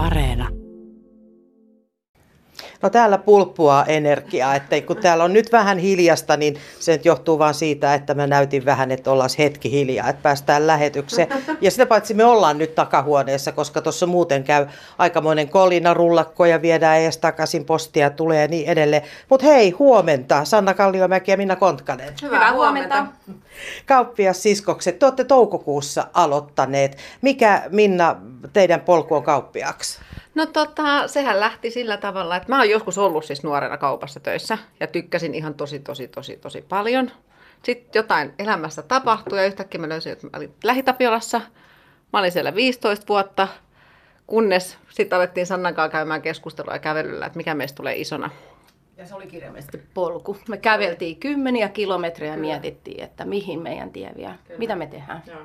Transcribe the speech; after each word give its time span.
Areena. 0.00 0.59
No 2.82 2.90
täällä 2.90 3.18
pulppua 3.18 3.84
energiaa, 3.88 4.54
että 4.54 4.80
kun 4.80 4.96
täällä 4.96 5.24
on 5.24 5.32
nyt 5.32 5.52
vähän 5.52 5.78
hiljasta, 5.78 6.36
niin 6.36 6.56
se 6.78 6.92
nyt 6.92 7.04
johtuu 7.04 7.38
vaan 7.38 7.54
siitä, 7.54 7.94
että 7.94 8.14
mä 8.14 8.26
näytin 8.26 8.64
vähän, 8.64 8.90
että 8.90 9.10
ollaan 9.10 9.30
hetki 9.38 9.70
hiljaa, 9.70 10.08
että 10.08 10.22
päästään 10.22 10.66
lähetykseen. 10.66 11.28
Ja 11.60 11.70
sitä 11.70 11.86
paitsi 11.86 12.14
me 12.14 12.24
ollaan 12.24 12.58
nyt 12.58 12.74
takahuoneessa, 12.74 13.52
koska 13.52 13.80
tuossa 13.80 14.06
muuten 14.06 14.44
käy 14.44 14.66
aikamoinen 14.98 15.48
kolina, 15.48 15.94
rullakko 15.94 16.46
ja 16.46 16.62
viedään 16.62 16.98
ees 16.98 17.18
takaisin 17.18 17.64
postia 17.64 18.10
tulee 18.10 18.42
ja 18.42 18.48
niin 18.48 18.68
edelleen. 18.68 19.02
Mutta 19.28 19.46
hei, 19.46 19.70
huomenta, 19.70 20.44
Sanna 20.44 20.74
Kalliomäki 20.74 21.30
ja 21.30 21.36
Minna 21.36 21.56
Kontkanen. 21.56 22.14
Hyvää 22.22 22.52
huomenta. 22.52 23.06
Kauppias 23.86 24.42
siskokset, 24.42 24.98
te 24.98 25.06
olette 25.06 25.24
toukokuussa 25.24 26.06
aloittaneet. 26.14 26.96
Mikä 27.22 27.62
Minna 27.70 28.16
teidän 28.52 28.80
polku 28.80 29.14
on 29.14 29.22
kauppiaksi? 29.22 30.00
No 30.34 30.46
tota, 30.46 31.08
sehän 31.08 31.40
lähti 31.40 31.70
sillä 31.70 31.96
tavalla, 31.96 32.36
että 32.36 32.48
mä 32.48 32.58
oon 32.58 32.70
joskus 32.70 32.98
ollut 32.98 33.24
siis 33.24 33.42
nuorena 33.42 33.76
kaupassa 33.76 34.20
töissä 34.20 34.58
ja 34.80 34.86
tykkäsin 34.86 35.34
ihan 35.34 35.54
tosi, 35.54 35.78
tosi, 35.78 36.08
tosi, 36.08 36.36
tosi 36.36 36.64
paljon. 36.68 37.10
Sitten 37.62 38.00
jotain 38.00 38.34
elämässä 38.38 38.82
tapahtui 38.82 39.38
ja 39.38 39.46
yhtäkkiä 39.46 39.80
mä 39.80 39.88
löysin, 39.88 40.12
että 40.12 40.26
mä 40.26 40.36
olin 40.36 40.54
Lähitapiolassa. 40.64 41.40
Mä 42.12 42.18
olin 42.18 42.32
siellä 42.32 42.54
15 42.54 43.06
vuotta, 43.08 43.48
kunnes 44.26 44.78
sitten 44.88 45.16
alettiin 45.16 45.46
Sannan 45.46 45.74
kanssa 45.74 45.92
käymään 45.92 46.22
keskustelua 46.22 46.72
ja 46.72 46.78
kävelyllä, 46.78 47.26
että 47.26 47.36
mikä 47.36 47.54
meistä 47.54 47.76
tulee 47.76 47.96
isona. 47.96 48.30
Ja 48.96 49.06
se 49.06 49.14
oli 49.14 49.26
kirjaimellisesti 49.26 49.82
polku. 49.94 50.36
Me 50.48 50.56
käveltiin 50.56 51.16
kymmeniä 51.16 51.68
kilometrejä 51.68 52.32
ja 52.32 52.38
mietittiin, 52.38 53.04
että 53.04 53.24
mihin 53.24 53.62
meidän 53.62 53.90
tie 53.90 54.10
vie, 54.16 54.30
Kyllä. 54.46 54.58
mitä 54.58 54.76
me 54.76 54.86
tehdään. 54.86 55.22
Joo. 55.26 55.40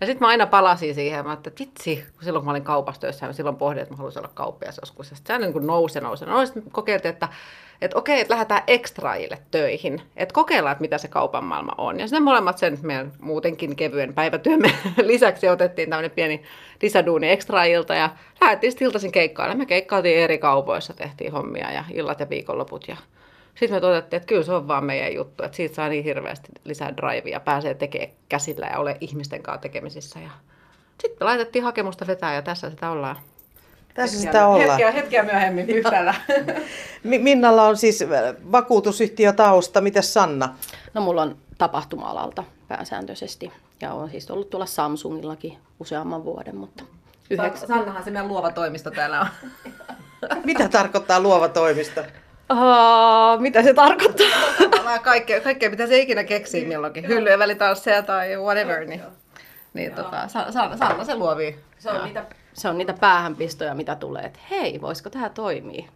Ja 0.00 0.06
sitten 0.06 0.26
mä 0.26 0.28
aina 0.28 0.46
palasin 0.46 0.94
siihen, 0.94 1.30
että 1.32 1.50
vitsi, 1.60 2.04
kun 2.14 2.24
silloin 2.24 2.40
kun 2.40 2.46
mä 2.46 2.50
olin 2.50 2.64
kaupassa 2.64 3.00
töissä, 3.00 3.26
mä 3.26 3.32
silloin 3.32 3.56
pohdin, 3.56 3.82
että 3.82 3.94
mä 3.94 3.96
haluaisin 3.96 4.20
olla 4.20 4.30
kauppias 4.34 4.78
joskus. 4.82 5.10
Ja 5.10 5.16
sitten 5.16 5.40
se 5.40 5.46
niin 5.46 5.66
nousi, 5.66 6.00
nousi, 6.00 6.24
nousi. 6.24 6.52
Sitten 6.52 6.72
kokeiltiin, 6.72 7.12
että, 7.12 7.28
että 7.80 7.98
okei, 7.98 8.20
että 8.20 8.34
lähdetään 8.34 8.62
ekstraajille 8.66 9.38
töihin. 9.50 10.02
Että 10.16 10.32
kokeillaan, 10.32 10.72
että 10.72 10.82
mitä 10.82 10.98
se 10.98 11.08
kaupan 11.08 11.44
maailma 11.44 11.72
on. 11.78 12.00
Ja 12.00 12.06
sitten 12.06 12.22
molemmat 12.22 12.58
sen 12.58 12.78
meidän 12.82 13.12
muutenkin 13.20 13.76
kevyen 13.76 14.14
päivätyömme 14.14 14.70
lisäksi 15.02 15.48
otettiin 15.48 15.90
tämmöinen 15.90 16.10
pieni 16.10 16.42
lisäduuni 16.82 17.30
ekstraajilta 17.30 17.94
ja 17.94 18.10
lähdettiin 18.40 18.72
sitten 18.72 18.86
iltaisin 18.86 19.12
keikkaille. 19.12 19.54
Me 19.54 19.66
keikkailtiin 19.66 20.18
eri 20.18 20.38
kaupoissa, 20.38 20.94
tehtiin 20.94 21.32
hommia 21.32 21.72
ja 21.72 21.84
illat 21.92 22.20
ja 22.20 22.28
viikonloput 22.30 22.88
ja 22.88 22.96
sitten 23.54 23.76
me 23.76 23.80
todettiin, 23.80 24.16
että 24.16 24.26
kyllä 24.26 24.42
se 24.42 24.52
on 24.52 24.68
vaan 24.68 24.84
meidän 24.84 25.14
juttu, 25.14 25.44
että 25.44 25.56
siitä 25.56 25.74
saa 25.74 25.88
niin 25.88 26.04
hirveästi 26.04 26.48
lisää 26.64 26.96
drivea, 26.96 27.40
pääsee 27.40 27.74
tekemään 27.74 28.10
käsillä 28.28 28.66
ja 28.66 28.78
ole 28.78 28.96
ihmisten 29.00 29.42
kanssa 29.42 29.62
tekemisissä. 29.62 30.20
Ja 30.20 30.30
sitten 31.00 31.16
me 31.20 31.24
laitettiin 31.24 31.64
hakemusta 31.64 32.06
vetää 32.06 32.34
ja 32.34 32.42
tässä 32.42 32.70
sitä 32.70 32.90
ollaan. 32.90 33.16
Tässä 33.94 34.20
sitä 34.20 34.46
ollaan. 34.46 34.68
Hetkeä, 34.68 34.90
hetkeä 34.90 35.22
myöhemmin 35.22 35.70
yhtäällä. 35.70 36.14
Minnalla 37.04 37.62
on 37.62 37.76
siis 37.76 38.04
vakuutusyhtiö 38.52 39.32
tausta. 39.32 39.80
Mitäs 39.80 40.14
Sanna? 40.14 40.54
No 40.94 41.00
mulla 41.00 41.22
on 41.22 41.36
tapahtuma-alalta 41.58 42.44
pääsääntöisesti. 42.68 43.52
Ja 43.80 43.92
on 43.92 44.10
siis 44.10 44.30
ollut 44.30 44.50
tuolla 44.50 44.66
Samsungillakin 44.66 45.58
useamman 45.80 46.24
vuoden, 46.24 46.56
mutta 46.56 46.84
yhdeksän. 47.30 47.68
Sannahan 47.68 48.04
se 48.04 48.10
meidän 48.10 48.28
luova 48.28 48.50
toimisto 48.50 48.90
täällä 48.90 49.20
on. 49.20 49.26
Mitä 50.44 50.68
tarkoittaa 50.68 51.20
luova 51.20 51.48
toimisto? 51.48 52.02
Uh, 52.52 53.40
mitä 53.40 53.62
se 53.62 53.74
tarkoittaa? 53.74 54.26
kaikkea, 55.02 55.40
kaikkea, 55.40 55.70
mitä 55.70 55.86
se 55.86 55.98
ikinä 55.98 56.24
keksii 56.24 56.66
milloinkin. 56.66 57.08
Hyllyjen 57.08 57.38
välitansseja 57.38 58.02
tai 58.02 58.36
whatever. 58.36 58.84
Niin, 58.84 59.02
niin 59.74 59.94
tota, 59.94 60.28
Sanna, 60.28 60.76
Sanna 60.76 61.04
se 61.04 61.14
luovii. 61.14 61.58
Se 61.78 61.90
on, 61.90 62.04
niitä, 62.04 62.24
se 62.52 62.68
on 62.68 62.78
niitä 62.78 62.92
päähänpistoja, 62.92 63.74
mitä 63.74 63.94
tulee, 63.94 64.22
että 64.22 64.38
hei, 64.50 64.80
voisiko 64.80 65.10
tämä 65.10 65.28
toimia? 65.28 65.88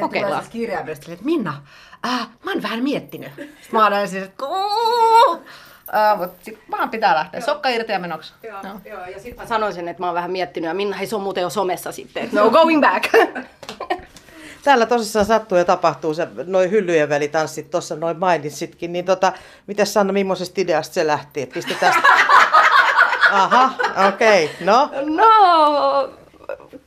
Kokeillaan. 0.00 0.42
Siis 0.42 0.52
kirjaimellisesti, 0.52 1.12
että 1.12 1.24
Minna, 1.24 1.62
äh, 2.06 2.28
mä 2.44 2.50
oon 2.52 2.62
vähän 2.62 2.82
miettinyt. 2.82 3.32
Sitten 3.36 3.52
mä 3.72 3.86
oon 3.86 4.08
siis, 4.08 4.24
että 4.24 4.44
Uh, 5.86 6.18
mutta 6.18 6.44
sit 6.44 6.58
vaan 6.70 6.90
pitää 6.90 7.14
lähteä. 7.14 7.40
Sokka 7.40 7.68
irti 7.68 7.92
ja 7.92 7.98
menoksi. 7.98 8.32
Joo, 8.42 8.62
no. 8.62 8.80
joo 8.84 9.06
ja 9.06 9.20
sitten 9.20 9.36
mä 9.36 9.46
sanoisin, 9.46 9.88
että 9.88 10.02
mä 10.02 10.06
oon 10.06 10.14
vähän 10.14 10.30
miettinyt 10.30 10.68
ja 10.68 10.74
Minna, 10.74 10.96
hei 10.96 11.06
se 11.06 11.16
on 11.16 11.22
muuten 11.22 11.42
jo 11.42 11.50
somessa 11.50 11.92
sitten. 11.92 12.28
No 12.32 12.50
going 12.60 12.80
back. 12.80 13.04
Täällä 14.66 14.86
tosissaan 14.86 15.26
sattuu 15.26 15.58
ja 15.58 15.64
tapahtuu 15.64 16.14
se 16.14 16.28
noin 16.46 16.70
hyllyjen 16.70 17.08
välitanssit, 17.08 17.70
tuossa 17.70 17.96
noin 17.96 18.18
mainitsitkin, 18.18 18.92
niin 18.92 19.04
tota, 19.04 19.32
miten 19.66 19.86
Sanna, 19.86 20.12
millaisesta 20.12 20.60
ideasta 20.60 20.94
se 20.94 21.06
lähti? 21.06 21.42
Että 21.42 21.54
pistetään... 21.54 21.94
Aha, 23.32 23.70
okei, 24.08 24.44
okay. 24.44 24.66
no? 24.66 24.90
No, 25.04 26.08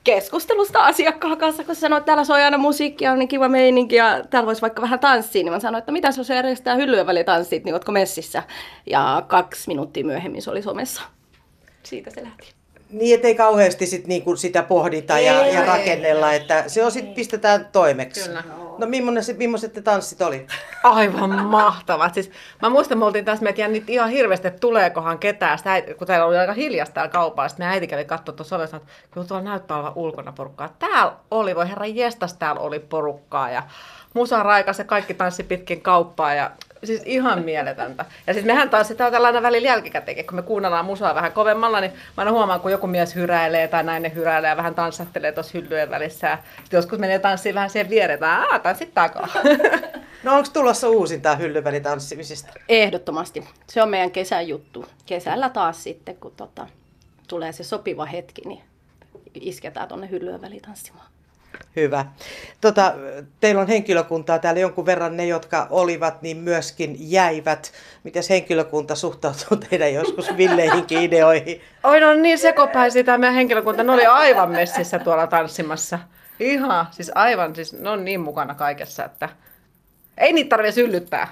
keskustelusta 0.03 0.79
asiakkaan 0.79 1.37
kanssa, 1.37 1.63
kun 1.63 1.75
sanoit, 1.75 2.01
että 2.01 2.05
täällä 2.05 2.23
soi 2.23 2.43
aina 2.43 2.57
musiikkia, 2.57 3.11
on 3.11 3.19
niin 3.19 3.27
kiva 3.27 3.49
meininki 3.49 3.95
ja 3.95 4.23
täällä 4.29 4.47
voisi 4.47 4.61
vaikka 4.61 4.81
vähän 4.81 4.99
tanssia, 4.99 5.43
niin 5.43 5.53
mä 5.53 5.59
sanoin, 5.59 5.79
että 5.79 5.91
mitä 5.91 6.11
se 6.11 6.21
on 6.21 6.35
järjestää 6.35 6.75
hyllyjen 6.75 7.07
välitanssit, 7.07 7.63
niin 7.63 7.73
ootko 7.73 7.91
messissä? 7.91 8.43
Ja 8.85 9.23
kaksi 9.27 9.67
minuuttia 9.67 10.05
myöhemmin 10.05 10.41
se 10.41 10.51
oli 10.51 10.61
somessa. 10.61 11.01
Siitä 11.83 12.09
se 12.09 12.23
lähti. 12.23 12.58
Niin, 12.89 13.15
ettei 13.15 13.35
kauheasti 13.35 13.85
sit 13.85 14.07
niinku 14.07 14.35
sitä 14.35 14.63
pohdita 14.63 15.17
ei, 15.17 15.25
ja, 15.25 15.45
ei, 15.45 15.53
ja 15.53 15.65
rakennella, 15.65 16.31
ei, 16.31 16.41
että 16.41 16.63
se 16.67 16.85
on 16.85 16.91
sitten 16.91 17.13
pistetään 17.13 17.69
toimeksi. 17.71 18.23
Kyllä. 18.27 18.43
No 18.77 18.87
millaiset, 18.87 19.37
millaiset 19.37 19.73
te 19.73 19.81
tanssit 19.81 20.21
oli? 20.21 20.47
Aivan 20.83 21.45
mahtavat. 21.45 22.13
Siis, 22.13 22.31
mä 22.61 22.69
muistan, 22.69 22.97
me 22.97 23.05
oltiin 23.05 23.25
tässä, 23.25 23.43
me 23.43 23.53
jännit 23.57 23.89
ihan 23.89 24.09
hirveästi, 24.09 24.47
että 24.47 24.59
tuleekohan 24.59 25.19
ketään. 25.19 25.57
Sitä, 25.57 25.81
kun 25.97 26.07
täällä 26.07 26.25
oli 26.25 26.37
aika 26.37 26.53
hiljasta 26.53 26.93
täällä 26.93 27.11
kaupalla, 27.11 27.49
sitten 27.49 27.67
me 27.67 27.71
äiti 27.73 27.87
kävi 27.87 28.05
katsoa 28.05 28.35
tuossa 28.35 28.55
ovessa, 28.55 28.77
että 28.77 28.89
kyllä 29.11 29.27
tuolla 29.27 29.43
näyttää 29.43 29.77
olevan 29.77 29.93
ulkona 29.95 30.31
porukkaa. 30.31 30.75
Täällä 30.79 31.13
oli, 31.31 31.55
voi 31.55 31.69
herra 31.69 31.85
jestas, 31.85 32.33
täällä 32.33 32.61
oli 32.61 32.79
porukkaa 32.79 33.49
ja 33.49 33.63
musa 34.13 34.43
raikas 34.43 34.79
ja 34.79 34.85
kaikki 34.85 35.13
tanssi 35.13 35.43
pitkin 35.43 35.81
kauppaa 35.81 36.33
ja 36.33 36.51
Siis 36.83 37.01
ihan 37.05 37.43
mieletöntä. 37.43 38.05
Ja 38.27 38.33
siis 38.33 38.45
mehän 38.45 38.69
taas 38.69 38.87
sitä 38.87 39.11
tällainen 39.11 39.43
välillä 39.43 39.67
jälkikäteen, 39.67 40.25
kun 40.25 40.35
me 40.35 40.41
kuunnellaan 40.41 40.85
musaa 40.85 41.15
vähän 41.15 41.31
kovemmalla, 41.31 41.81
niin 41.81 41.91
mä 41.91 41.97
aina 42.17 42.31
huomaan, 42.31 42.59
kun 42.59 42.71
joku 42.71 42.87
mies 42.87 43.15
hyräilee 43.15 43.67
tai 43.67 43.83
nainen 43.83 44.15
hyräilee 44.15 44.49
ja 44.49 44.57
vähän 44.57 44.75
tanssattelee 44.75 45.31
tuossa 45.31 45.57
hyllyjen 45.57 45.89
välissä. 45.89 46.27
Ja 46.27 46.37
joskus 46.71 46.99
menee 46.99 47.19
tanssiin 47.19 47.55
vähän 47.55 47.69
siihen 47.69 47.89
viereen, 47.89 48.23
aah, 48.23 48.61
tanssit 48.61 48.93
takaa. 48.93 49.27
No 50.23 50.35
onko 50.35 50.49
tulossa 50.53 50.89
uusinta 50.89 51.35
hyllyvälitanssimisista? 51.35 52.53
Ehdottomasti. 52.69 53.47
Se 53.67 53.81
on 53.81 53.89
meidän 53.89 54.11
kesän 54.11 54.47
juttu. 54.47 54.85
Kesällä 55.05 55.49
taas 55.49 55.83
sitten, 55.83 56.15
kun 56.15 56.33
tota, 56.37 56.67
tulee 57.27 57.51
se 57.51 57.63
sopiva 57.63 58.05
hetki, 58.05 58.41
niin 58.45 58.61
isketään 59.33 59.87
tuonne 59.87 60.09
hyllyjen 60.09 60.41
välitanssimaan. 60.41 61.07
Hyvä. 61.75 62.05
Tota, 62.61 62.93
teillä 63.39 63.61
on 63.61 63.67
henkilökuntaa 63.67 64.39
täällä 64.39 64.59
jonkun 64.59 64.85
verran, 64.85 65.17
ne 65.17 65.25
jotka 65.25 65.67
olivat, 65.69 66.21
niin 66.21 66.37
myöskin 66.37 66.95
jäivät. 66.99 67.71
Miten 68.03 68.23
henkilökunta 68.29 68.95
suhtautuu 68.95 69.57
teidän 69.69 69.93
joskus 69.93 70.37
villeihinkin 70.37 71.01
ideoihin? 71.01 71.61
Oi, 71.83 71.99
no 71.99 72.13
niin 72.13 72.37
sekopäisiä 72.37 73.03
tämä 73.03 73.17
meidän 73.17 73.35
henkilökunta. 73.35 73.83
Ne 73.83 73.91
oli 73.91 74.05
aivan 74.05 74.51
messissä 74.51 74.99
tuolla 74.99 75.27
tanssimassa. 75.27 75.99
Ihan, 76.39 76.87
siis 76.91 77.11
aivan, 77.15 77.55
siis 77.55 77.73
ne 77.73 77.89
on 77.89 78.05
niin 78.05 78.21
mukana 78.21 78.55
kaikessa, 78.55 79.05
että 79.05 79.29
ei 80.17 80.33
niitä 80.33 80.49
tarvitse 80.49 80.81
yllyttää. 80.81 81.27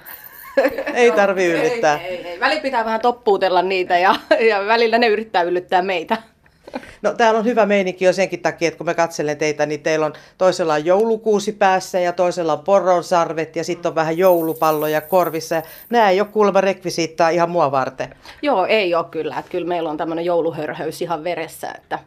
ei 0.94 1.12
tarvi 1.12 1.46
yllyttää. 1.46 2.00
Ei, 2.00 2.18
ei, 2.18 2.28
ei. 2.28 2.40
Välillä 2.40 2.62
pitää 2.62 2.86
vähän 2.86 3.02
toppuutella 3.02 3.62
niitä 3.62 3.98
ja, 3.98 4.16
ja 4.50 4.66
välillä 4.66 4.98
ne 4.98 5.08
yrittää 5.08 5.42
yllyttää 5.42 5.82
meitä. 5.82 6.18
No 7.02 7.14
täällä 7.14 7.38
on 7.38 7.46
hyvä 7.46 7.66
meininki 7.66 8.06
jo 8.06 8.14
senkin 8.14 8.40
takia, 8.40 8.68
että 8.68 8.78
kun 8.78 8.86
mä 8.86 8.94
katselen 8.94 9.38
teitä, 9.38 9.66
niin 9.66 9.80
teillä 9.80 10.06
on 10.06 10.14
toisella 10.38 10.74
on 10.74 10.86
joulukuusi 10.86 11.52
päässä 11.52 12.00
ja 12.00 12.14
toisella 12.14 12.54
on 12.54 12.60
poronsarvet 12.60 13.56
ja 13.56 13.64
sitten 13.64 13.90
on 13.90 13.96
vähän 13.96 14.18
joulupalloja 14.18 15.02
korvissa. 15.02 15.62
Nämä 15.90 16.10
ei 16.10 16.22
ole 16.22 16.30
kuulemma 16.32 16.62
rekvisiittaa 16.62 17.30
ihan 17.30 17.50
mua 17.50 17.72
varten. 17.72 18.16
Joo, 18.42 18.66
ei 18.66 18.96
ole 18.96 19.06
kyllä. 19.12 19.40
Että 19.40 19.52
kyllä 19.52 19.68
meillä 19.68 19.90
on 19.90 19.98
tämmöinen 19.98 20.26
jouluhörhöys 20.26 21.02
ihan 21.02 21.24
veressä, 21.24 21.72
että 21.76 22.00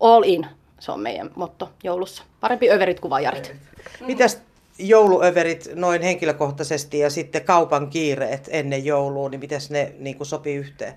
all 0.00 0.22
in, 0.26 0.46
se 0.78 0.92
on 0.92 1.00
meidän 1.00 1.30
motto 1.34 1.70
joulussa. 1.84 2.22
Parempi 2.40 2.70
överit 2.70 3.00
kuin 3.00 3.10
vajarit. 3.10 3.54
Mitäs 4.00 4.38
jouluöverit 4.78 5.68
noin 5.74 6.02
henkilökohtaisesti 6.02 6.98
ja 6.98 7.10
sitten 7.10 7.44
kaupan 7.44 7.90
kiireet 7.90 8.48
ennen 8.52 8.84
joulua, 8.84 9.28
niin 9.28 9.40
miten 9.40 9.60
ne 9.70 9.92
niin 9.98 10.16
kuin 10.16 10.26
sopii 10.26 10.56
yhteen? 10.56 10.94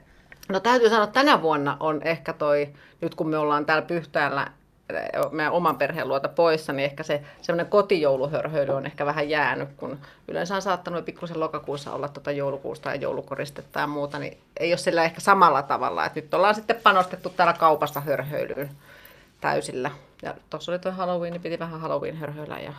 No 0.50 0.60
täytyy 0.60 0.90
sanoa, 0.90 1.04
että 1.04 1.20
tänä 1.20 1.42
vuonna 1.42 1.78
on 1.80 2.02
ehkä 2.04 2.34
toi, 2.34 2.70
nyt 3.02 3.16
kun 3.16 3.30
me 3.30 3.38
ollaan 3.38 3.66
täällä 3.66 3.82
Pyhtäällä 3.82 4.52
eh, 4.90 5.32
meidän 5.32 5.54
oman 5.54 5.78
perheen 5.78 6.08
luota 6.08 6.30
poissa, 6.30 6.74
niin 6.74 6.86
ehkä 6.86 7.04
se 7.04 7.22
semmoinen 7.42 7.72
kotijouluhörhöily 7.72 8.72
on 8.72 8.86
ehkä 8.86 9.06
vähän 9.06 9.30
jäänyt, 9.30 9.70
kun 9.78 10.00
yleensä 10.28 10.56
on 10.56 10.62
saattanut 10.62 11.06
pikkusen 11.06 11.40
lokakuussa 11.40 11.94
olla 11.94 12.08
tuota 12.08 12.32
joulukuusta 12.32 12.90
ja 12.90 12.96
joulukoristetta 12.96 13.80
ja 13.80 13.88
muuta, 13.88 14.20
niin 14.20 14.38
ei 14.60 14.72
ole 14.72 14.78
sillä 14.78 15.04
ehkä 15.04 15.22
samalla 15.22 15.62
tavalla. 15.62 16.06
Et 16.06 16.16
nyt 16.16 16.34
ollaan 16.34 16.56
sitten 16.56 16.80
panostettu 16.84 17.30
täällä 17.30 17.54
kaupassa 17.54 18.02
hörhöilyyn 18.02 18.70
täysillä. 19.42 19.92
Ja 20.22 20.34
tuossa 20.50 20.72
oli 20.72 20.80
tuo 20.80 20.92
Halloween, 20.92 21.34
niin 21.34 21.42
piti 21.42 21.60
vähän 21.60 21.82
Halloween 21.82 22.18
hörhöillä 22.18 22.60
ja 22.60 22.74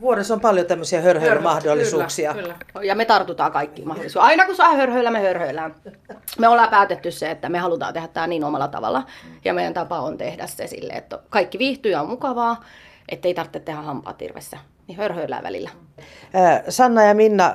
Vuodessa 0.00 0.34
on 0.34 0.40
paljon 0.40 0.66
tämmöisiä 0.66 1.00
hörhöilymahdollisuuksia. 1.00 2.34
Kyllä, 2.34 2.54
kyllä. 2.72 2.86
Ja 2.86 2.94
me 2.94 3.04
tartutaan 3.04 3.52
kaikkiin 3.52 3.88
mahdollisuuksiin. 3.88 4.30
Aina 4.30 4.46
kun 4.46 4.56
saa 4.56 4.74
hörhöillä, 4.74 5.10
me 5.10 5.20
hörhöillään. 5.20 5.74
Me 6.38 6.48
ollaan 6.48 6.68
päätetty 6.68 7.10
se, 7.10 7.30
että 7.30 7.48
me 7.48 7.58
halutaan 7.58 7.94
tehdä 7.94 8.08
tämä 8.08 8.26
niin 8.26 8.44
omalla 8.44 8.68
tavalla. 8.68 9.06
Ja 9.44 9.54
meidän 9.54 9.74
tapa 9.74 10.00
on 10.00 10.18
tehdä 10.18 10.46
se 10.46 10.66
sille, 10.66 10.92
että 10.92 11.18
kaikki 11.30 11.58
viihtyy 11.58 11.92
ja 11.92 12.00
on 12.00 12.08
mukavaa, 12.08 12.64
ettei 13.08 13.34
tarvitse 13.34 13.60
tehdä 13.60 13.80
hampaat 13.80 14.22
irvessä. 14.22 14.58
Niin 14.86 14.98
hörhöillään 14.98 15.42
välillä. 15.42 15.70
Sanna 16.68 17.02
ja 17.02 17.14
Minna, 17.14 17.54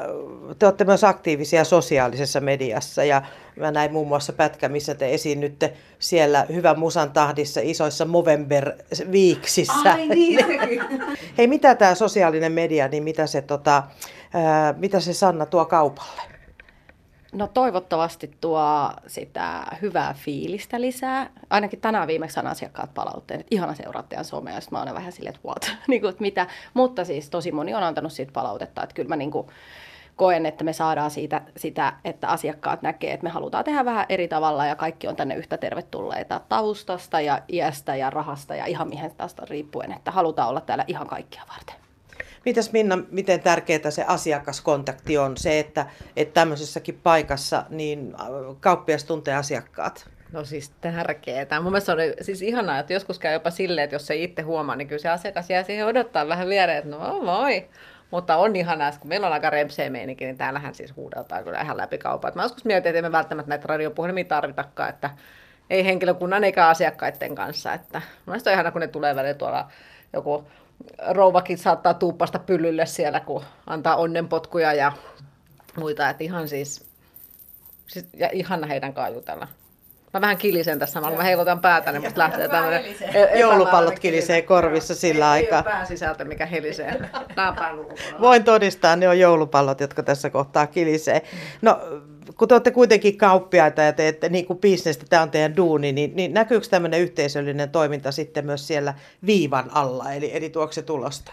te 0.59 0.65
olette 0.65 0.83
myös 0.83 1.03
aktiivisia 1.03 1.63
sosiaalisessa 1.63 2.39
mediassa 2.39 3.03
ja 3.03 3.21
mä 3.55 3.71
näin 3.71 3.91
muun 3.91 4.07
muassa 4.07 4.33
pätkä, 4.33 4.69
missä 4.69 4.95
te 4.95 5.13
esiinnytte 5.13 5.73
siellä 5.99 6.45
Hyvän 6.53 6.79
musan 6.79 7.11
tahdissa 7.11 7.59
isoissa 7.63 8.05
Movember-viiksissä. 8.05 9.97
niin, 10.15 10.45
Hei, 11.37 11.47
mitä 11.47 11.75
tämä 11.75 11.95
sosiaalinen 11.95 12.51
media, 12.51 12.87
niin 12.87 13.03
mitä 13.03 13.27
se, 13.27 13.41
tota, 13.41 13.83
ää, 14.33 14.73
mitä 14.77 14.99
se 14.99 15.13
Sanna 15.13 15.45
tuo 15.45 15.65
kaupalle? 15.65 16.21
No 17.33 17.47
toivottavasti 17.47 18.31
tuo 18.41 18.91
sitä 19.07 19.63
hyvää 19.81 20.15
fiilistä 20.17 20.81
lisää. 20.81 21.29
Ainakin 21.49 21.81
tänään 21.81 22.07
viimeksi 22.07 22.33
saan 22.33 22.47
asiakkaat 22.47 22.93
palautteen, 22.93 23.39
että 23.39 23.55
ihana 23.55 23.75
seuraa 23.75 24.03
teidän 24.03 24.25
somea. 24.25 24.61
Sit 24.61 24.71
mä 24.71 24.79
oon 24.79 24.95
vähän 24.95 25.11
silleen, 25.11 25.35
että 25.35 25.47
what? 25.47 25.71
niin 25.87 26.01
kuin, 26.01 26.09
että 26.09 26.21
mitä? 26.21 26.47
Mutta 26.73 27.05
siis 27.05 27.29
tosi 27.29 27.51
moni 27.51 27.73
on 27.73 27.83
antanut 27.83 28.11
siitä 28.11 28.31
palautetta, 28.31 28.83
että 28.83 28.93
kyllä 28.93 29.09
mä 29.09 29.15
niin 29.15 29.31
kuin 29.31 29.47
koen, 30.15 30.45
että 30.45 30.63
me 30.63 30.73
saadaan 30.73 31.11
siitä 31.11 31.41
sitä, 31.57 31.93
että 32.05 32.27
asiakkaat 32.27 32.81
näkee, 32.81 33.13
että 33.13 33.23
me 33.23 33.29
halutaan 33.29 33.63
tehdä 33.63 33.85
vähän 33.85 34.05
eri 34.09 34.27
tavalla 34.27 34.65
ja 34.65 34.75
kaikki 34.75 35.07
on 35.07 35.15
tänne 35.15 35.35
yhtä 35.35 35.57
tervetulleita 35.57 36.41
taustasta 36.49 37.21
ja 37.21 37.41
iästä 37.49 37.95
ja 37.95 38.09
rahasta 38.09 38.55
ja 38.55 38.65
ihan 38.65 38.89
mihin 38.89 39.15
tästä 39.15 39.43
riippuen, 39.49 39.91
että 39.91 40.11
halutaan 40.11 40.49
olla 40.49 40.61
täällä 40.61 40.85
ihan 40.87 41.07
kaikkia 41.07 41.43
varten. 41.49 41.75
Mitäs 42.45 42.71
Minna, 42.71 42.97
miten 43.11 43.39
tärkeää 43.39 43.91
se 43.91 44.05
asiakaskontakti 44.07 45.17
on? 45.17 45.37
Se, 45.37 45.59
että, 45.59 45.85
että 46.15 46.33
tämmöisessäkin 46.33 46.99
paikassa 47.03 47.65
niin 47.69 48.15
äh, 48.21 48.27
kauppias 48.59 49.03
tuntee 49.03 49.35
asiakkaat. 49.35 50.09
No 50.31 50.45
siis 50.45 50.69
tärkeää. 50.69 51.61
Mun 51.61 51.71
mielestä 51.71 51.91
on 51.91 51.97
siis 52.21 52.41
ihanaa, 52.41 52.79
että 52.79 52.93
joskus 52.93 53.19
käy 53.19 53.33
jopa 53.33 53.49
silleen, 53.49 53.83
että 53.83 53.95
jos 53.95 54.11
ei 54.11 54.23
itse 54.23 54.41
huomaa, 54.41 54.75
niin 54.75 54.87
kyllä 54.87 55.01
se 55.01 55.09
asiakas 55.09 55.49
jää 55.49 55.63
siihen 55.63 55.87
odottaa 55.87 56.27
vähän 56.27 56.47
viereen, 56.47 56.77
että 56.77 56.89
no 56.89 57.21
moi. 57.21 57.69
Mutta 58.11 58.37
on 58.37 58.55
ihanaa, 58.55 58.91
kun 58.99 59.09
meillä 59.09 59.27
on 59.27 59.33
aika 59.33 59.49
remseä 59.49 59.89
meininki, 59.89 60.25
niin 60.25 60.37
täällähän 60.37 60.75
siis 60.75 60.95
huudeltaan 60.95 61.43
kyllä 61.43 61.61
ihan 61.61 61.77
läpi 61.77 61.97
kaupaa. 61.97 62.31
Mä 62.35 62.41
joskus 62.41 62.65
mietin, 62.65 62.89
että 62.89 62.99
emme 62.99 63.11
välttämättä 63.11 63.49
näitä 63.49 63.67
radiopuhelimia 63.67 64.25
tarvitakaan, 64.25 64.89
että 64.89 65.09
ei 65.69 65.85
henkilökunnan 65.85 66.43
eikä 66.43 66.67
asiakkaiden 66.67 67.35
kanssa. 67.35 67.73
Että 67.73 68.01
mielestä 68.25 68.49
on 68.49 68.53
ihana, 68.53 68.71
kun 68.71 68.81
ne 68.81 68.87
tulee 68.87 69.15
välillä 69.15 69.33
tuolla 69.33 69.67
joku 70.13 70.47
rouvakin 71.11 71.57
saattaa 71.57 71.93
tuuppasta 71.93 72.39
pyllylle 72.39 72.85
siellä, 72.85 73.19
kun 73.19 73.43
antaa 73.67 73.95
onnenpotkuja 73.95 74.73
ja 74.73 74.91
muita. 75.77 76.09
Että 76.09 76.23
ihan 76.23 76.47
siis, 76.47 76.89
siis 77.87 78.07
ja 78.13 78.29
ihana 78.31 78.67
heidän 78.67 78.93
kanssaan 78.93 79.13
jutella. 79.13 79.47
Mä 80.13 80.21
vähän 80.21 80.37
kilisen 80.37 80.79
tässä, 80.79 81.01
mä 81.01 81.23
heilutan 81.23 81.59
päätä, 81.59 81.91
niin 81.91 82.01
musta 82.01 82.19
lähtee 82.19 82.47
tämmönen 82.47 82.85
e- 83.13 83.39
Joulupallot 83.39 83.99
kilisee 83.99 84.41
korvissa 84.41 84.95
sillä 84.95 85.37
ei, 85.37 85.43
aikaa. 85.43 85.79
Ei 85.79 85.85
sisältö, 85.85 86.25
mikä 86.25 86.45
helisee. 86.45 87.01
Voin 88.21 88.43
todistaa, 88.43 88.95
ne 88.95 89.09
on 89.09 89.19
joulupallot, 89.19 89.79
jotka 89.79 90.03
tässä 90.03 90.29
kohtaa 90.29 90.67
kilisee. 90.67 91.21
No, 91.61 91.79
kun 92.37 92.47
te 92.47 92.53
olette 92.53 92.71
kuitenkin 92.71 93.17
kauppiaita 93.17 93.81
ja 93.81 93.93
teette 93.93 94.29
niin 94.29 94.45
kuin 94.45 94.59
bisnestä, 94.59 95.05
tämä 95.09 95.21
on 95.21 95.31
teidän 95.31 95.55
duuni, 95.55 95.91
niin, 95.91 96.15
niin 96.15 96.33
näkyykö 96.33 96.67
tämmöinen 96.69 97.01
yhteisöllinen 97.01 97.69
toiminta 97.69 98.11
sitten 98.11 98.45
myös 98.45 98.67
siellä 98.67 98.93
viivan 99.25 99.69
alla, 99.73 100.13
eli, 100.13 100.37
eli 100.37 100.49
tuokse 100.49 100.81
se 100.81 100.85
tulosta? 100.85 101.31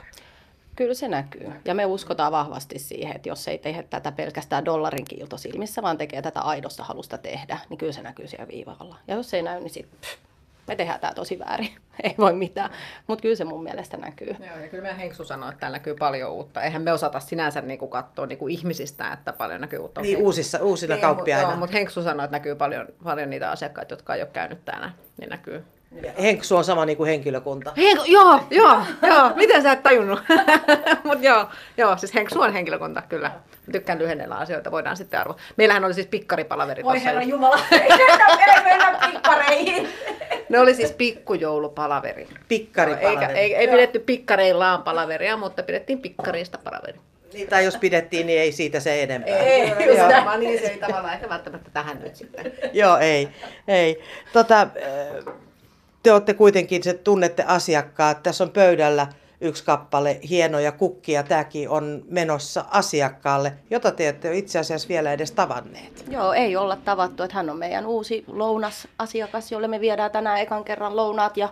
Kyllä 0.78 0.94
se 0.94 1.08
näkyy. 1.08 1.52
Ja 1.64 1.74
me 1.74 1.86
uskotaan 1.86 2.32
vahvasti 2.32 2.78
siihen, 2.78 3.16
että 3.16 3.28
jos 3.28 3.48
ei 3.48 3.58
tehdä 3.58 3.82
tätä 3.82 4.12
pelkästään 4.12 4.64
dollarin 4.64 5.04
kiilto 5.04 5.36
silmissä, 5.36 5.82
vaan 5.82 5.98
tekee 5.98 6.22
tätä 6.22 6.40
aidosta 6.40 6.84
halusta 6.84 7.18
tehdä, 7.18 7.58
niin 7.68 7.78
kyllä 7.78 7.92
se 7.92 8.02
näkyy 8.02 8.28
siellä 8.28 8.48
viivalla. 8.48 8.96
Ja 9.08 9.14
jos 9.14 9.34
ei 9.34 9.42
näy, 9.42 9.60
niin 9.60 9.70
sitten 9.70 10.10
me 10.68 10.76
tehdään 10.76 11.00
tämä 11.00 11.14
tosi 11.14 11.38
väärin. 11.38 11.70
ei 12.02 12.14
voi 12.18 12.32
mitään. 12.32 12.70
Mutta 13.06 13.22
kyllä 13.22 13.36
se 13.36 13.44
mun 13.44 13.62
mielestä 13.62 13.96
näkyy. 13.96 14.36
Joo, 14.46 14.58
ja 14.58 14.68
kyllä 14.68 14.82
meidän 14.82 14.98
Henksu 14.98 15.24
sanoi, 15.24 15.48
että 15.48 15.60
täällä 15.60 15.78
näkyy 15.78 15.94
paljon 15.94 16.32
uutta. 16.32 16.62
Eihän 16.62 16.82
me 16.82 16.92
osata 16.92 17.20
sinänsä 17.20 17.60
niinku 17.60 17.88
katsoa 17.88 18.26
niinku 18.26 18.48
ihmisistä, 18.48 19.12
että 19.12 19.32
paljon 19.32 19.60
näkyy 19.60 19.78
uutta. 19.78 20.00
Niin 20.00 20.18
uusissa, 20.18 20.58
uusina 20.62 20.94
Niin, 20.94 21.02
kauppiaina. 21.02 21.56
Mutta 21.56 21.76
Henksu 21.76 22.02
sanoi, 22.02 22.24
että 22.24 22.36
näkyy 22.36 22.54
paljon, 22.54 22.86
paljon 23.04 23.30
niitä 23.30 23.50
asiakkaita, 23.50 23.92
jotka 23.92 24.14
ei 24.14 24.22
ole 24.22 24.30
käynyt 24.32 24.64
täällä. 24.64 24.90
Niin 25.20 25.30
näkyy. 25.30 25.64
Henksu 26.22 26.56
on 26.56 26.64
sama 26.64 26.84
niin 26.84 26.96
kuin 26.96 27.08
henkilökunta. 27.08 27.72
Henk, 27.76 28.00
joo, 28.06 28.40
joo, 28.50 28.80
joo. 29.02 29.30
Miten 29.36 29.62
sä 29.62 29.72
et 29.72 29.82
tajunnut? 29.82 30.22
Mutta 31.04 31.24
joo, 31.26 31.46
joo, 31.76 31.96
siis 31.96 32.14
Henksu 32.14 32.40
on 32.40 32.52
henkilökunta, 32.52 33.02
kyllä. 33.08 33.28
Mä 33.66 33.72
tykkään 33.72 33.98
lyhennellä 33.98 34.34
asioita, 34.34 34.70
voidaan 34.70 34.96
sitten 34.96 35.20
arvoa. 35.20 35.36
Meillähän 35.56 35.84
oli 35.84 35.94
siis 35.94 36.06
pikkaripalaverit. 36.06 36.84
Voi 36.84 37.04
herra 37.04 37.22
just. 37.22 37.30
Jumala, 37.30 37.58
ei 37.72 37.88
mennä, 37.88 38.26
ei 38.56 38.64
mennä 38.64 39.08
pikkareihin. 39.10 39.88
Ne 40.48 40.58
oli 40.58 40.74
siis 40.74 40.92
pikkujoulupalaveri. 40.92 42.22
Eikä, 42.22 42.40
Pikkaripalaveri. 42.48 43.38
ei, 43.38 43.54
ei 43.54 43.68
pidetty 43.68 43.98
pikkareillaan 43.98 44.82
palaveria, 44.82 45.36
mutta 45.36 45.62
pidettiin 45.62 45.98
pikkariista 46.00 46.58
palaveri. 46.64 47.00
Niin, 47.32 47.48
tai 47.48 47.64
jos 47.64 47.76
pidettiin, 47.76 48.26
niin 48.26 48.40
ei 48.40 48.52
siitä 48.52 48.80
se 48.80 49.02
enempää. 49.02 49.36
Ei, 49.36 49.68
Joo. 49.68 49.80
just 49.80 50.08
näin. 50.08 50.40
niin 50.40 50.60
se 50.60 50.66
ei 50.66 50.78
tavallaan 50.78 51.14
ehkä 51.14 51.28
välttämättä 51.28 51.70
tähän 51.72 52.00
nyt 52.02 52.16
sitten. 52.16 52.52
Joo, 52.72 52.96
ei. 52.96 53.28
ei. 53.68 54.02
Tota, 54.32 54.60
äh, 54.60 55.34
te 56.02 56.12
olette 56.12 56.34
kuitenkin, 56.34 56.82
se 56.82 56.94
tunnette 56.94 57.44
asiakkaat. 57.44 58.22
Tässä 58.22 58.44
on 58.44 58.50
pöydällä 58.50 59.06
yksi 59.40 59.64
kappale 59.64 60.20
hienoja 60.28 60.72
kukkia. 60.72 61.22
Tämäkin 61.22 61.68
on 61.68 62.04
menossa 62.08 62.64
asiakkaalle, 62.70 63.52
jota 63.70 63.90
te 63.90 64.08
ette 64.08 64.36
itse 64.36 64.58
asiassa 64.58 64.88
vielä 64.88 65.12
edes 65.12 65.32
tavanneet. 65.32 66.04
Joo, 66.10 66.32
ei 66.32 66.56
olla 66.56 66.76
tavattu, 66.76 67.22
että 67.22 67.36
hän 67.36 67.50
on 67.50 67.58
meidän 67.58 67.86
uusi 67.86 68.24
lounasasiakas, 68.26 69.52
jolle 69.52 69.68
me 69.68 69.80
viedään 69.80 70.10
tänään 70.10 70.40
ekan 70.40 70.64
kerran 70.64 70.96
lounaat 70.96 71.36
ja 71.36 71.48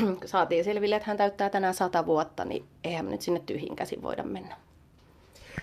saatiin 0.24 0.64
selville, 0.64 0.96
että 0.96 1.08
hän 1.08 1.16
täyttää 1.16 1.50
tänään 1.50 1.74
sata 1.74 2.06
vuotta, 2.06 2.44
niin 2.44 2.64
eihän 2.84 3.04
me 3.04 3.10
nyt 3.10 3.22
sinne 3.22 3.40
tyhjin 3.46 3.76
käsin 3.76 4.02
voida 4.02 4.22
mennä. 4.22 4.56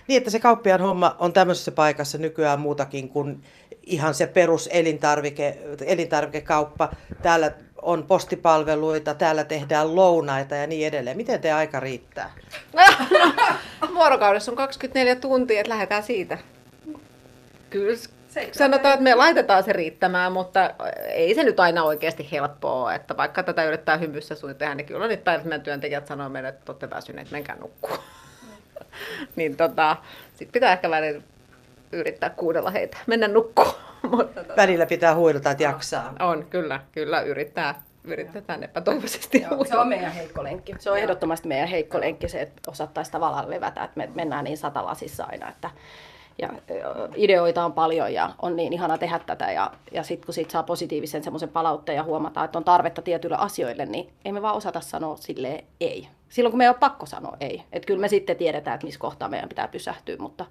Niin, 0.08 0.18
että 0.18 0.30
se 0.30 0.40
kauppiaan 0.40 0.80
homma 0.80 1.16
on 1.18 1.32
tämmöisessä 1.32 1.72
paikassa 1.72 2.18
nykyään 2.18 2.60
muutakin 2.60 3.08
kuin 3.08 3.42
ihan 3.86 4.14
se 4.14 4.26
perus 4.26 4.68
elintarvike, 4.72 5.58
elintarvikekauppa. 5.86 6.92
Täällä 7.22 7.52
on 7.82 8.04
postipalveluita, 8.04 9.14
täällä 9.14 9.44
tehdään 9.44 9.96
lounaita 9.96 10.54
ja 10.54 10.66
niin 10.66 10.86
edelleen. 10.86 11.16
Miten 11.16 11.40
te 11.40 11.52
aika 11.52 11.80
riittää? 11.80 12.32
Vuorokaudessa 13.94 14.52
on 14.52 14.56
24 14.56 15.16
tuntia, 15.16 15.60
että 15.60 15.70
lähdetään 15.70 16.02
siitä. 16.02 16.38
Kyllä 17.70 17.96
sanotaan, 18.52 18.94
että 18.94 19.04
me 19.04 19.14
laitetaan 19.14 19.62
se 19.62 19.72
riittämään, 19.72 20.32
mutta 20.32 20.70
ei 21.08 21.34
se 21.34 21.44
nyt 21.44 21.60
aina 21.60 21.82
oikeasti 21.82 22.28
helppoa. 22.32 22.94
Että 22.94 23.16
vaikka 23.16 23.42
tätä 23.42 23.64
yrittää 23.64 23.96
hymyssä 23.96 24.34
sun 24.34 24.54
tehdä, 24.54 24.74
niin 24.74 24.86
kyllä 24.86 25.08
niitä 25.08 25.24
päivät, 25.24 25.44
meidän 25.44 25.62
työntekijät 25.62 26.06
sanoo 26.06 26.28
meille, 26.28 26.48
että 26.48 26.72
olette 26.72 26.90
väsyneet, 26.90 27.30
menkää 27.30 27.56
nukkuu. 27.56 27.96
niin 29.36 29.56
tota, 29.56 29.96
sit 30.34 30.52
pitää 30.52 30.72
ehkä 30.72 30.90
välillä 30.90 31.22
yrittää 31.92 32.30
kuudella 32.30 32.70
heitä, 32.70 32.96
mennä 33.06 33.28
nukkuu. 33.28 33.66
mutta 34.10 34.42
tota, 34.42 34.56
Välillä 34.56 34.86
pitää 34.86 35.14
huilata, 35.14 35.50
että 35.50 35.62
jaksaa. 35.62 36.14
on, 36.20 36.46
kyllä, 36.50 36.80
kyllä 36.92 37.20
yrittää. 37.20 37.82
Yritetään 38.04 38.64
epätoivoisesti. 38.64 39.46
Joo, 39.50 39.64
se 39.64 39.76
on 39.76 39.88
meidän 39.88 40.12
heikko 40.12 40.42
lenkki. 40.42 40.74
Se 40.78 40.90
on 40.90 40.98
ehdottomasti 40.98 41.48
meidän 41.48 41.68
heikko 41.68 42.00
lenkki 42.00 42.28
se, 42.28 42.40
että 42.40 42.70
osattaisiin 42.70 43.12
tavallaan 43.12 43.50
levätä, 43.50 43.84
että 43.84 43.96
me 43.96 44.08
mennään 44.14 44.44
niin 44.44 44.58
satalasissa 44.58 45.24
aina, 45.24 45.48
että 45.48 45.70
ja 46.38 46.48
ideoita 47.16 47.64
on 47.64 47.72
paljon 47.72 48.14
ja 48.14 48.30
on 48.42 48.56
niin 48.56 48.72
ihana 48.72 48.98
tehdä 48.98 49.18
tätä 49.18 49.52
ja, 49.52 49.70
ja 49.92 50.02
sitten 50.02 50.26
kun 50.26 50.34
siitä 50.34 50.52
saa 50.52 50.62
positiivisen 50.62 51.24
semmoisen 51.24 51.48
palautteen 51.48 51.96
ja 51.96 52.02
huomataan, 52.02 52.44
että 52.44 52.58
on 52.58 52.64
tarvetta 52.64 53.02
tietyille 53.02 53.36
asioille, 53.36 53.86
niin 53.86 54.12
ei 54.24 54.32
me 54.32 54.42
vaan 54.42 54.56
osata 54.56 54.80
sanoa 54.80 55.16
sille 55.16 55.64
ei. 55.80 56.08
Silloin 56.28 56.50
kun 56.50 56.58
me 56.58 56.64
ei 56.64 56.68
ole 56.68 56.76
pakko 56.80 57.06
sanoa 57.06 57.36
ei. 57.40 57.62
Että 57.72 57.86
kyllä 57.86 58.00
me 58.00 58.08
sitten 58.08 58.36
tiedetään, 58.36 58.74
että 58.74 58.86
missä 58.86 59.00
kohtaa 59.00 59.28
meidän 59.28 59.48
pitää 59.48 59.68
pysähtyä, 59.68 60.16
mutta 60.18 60.46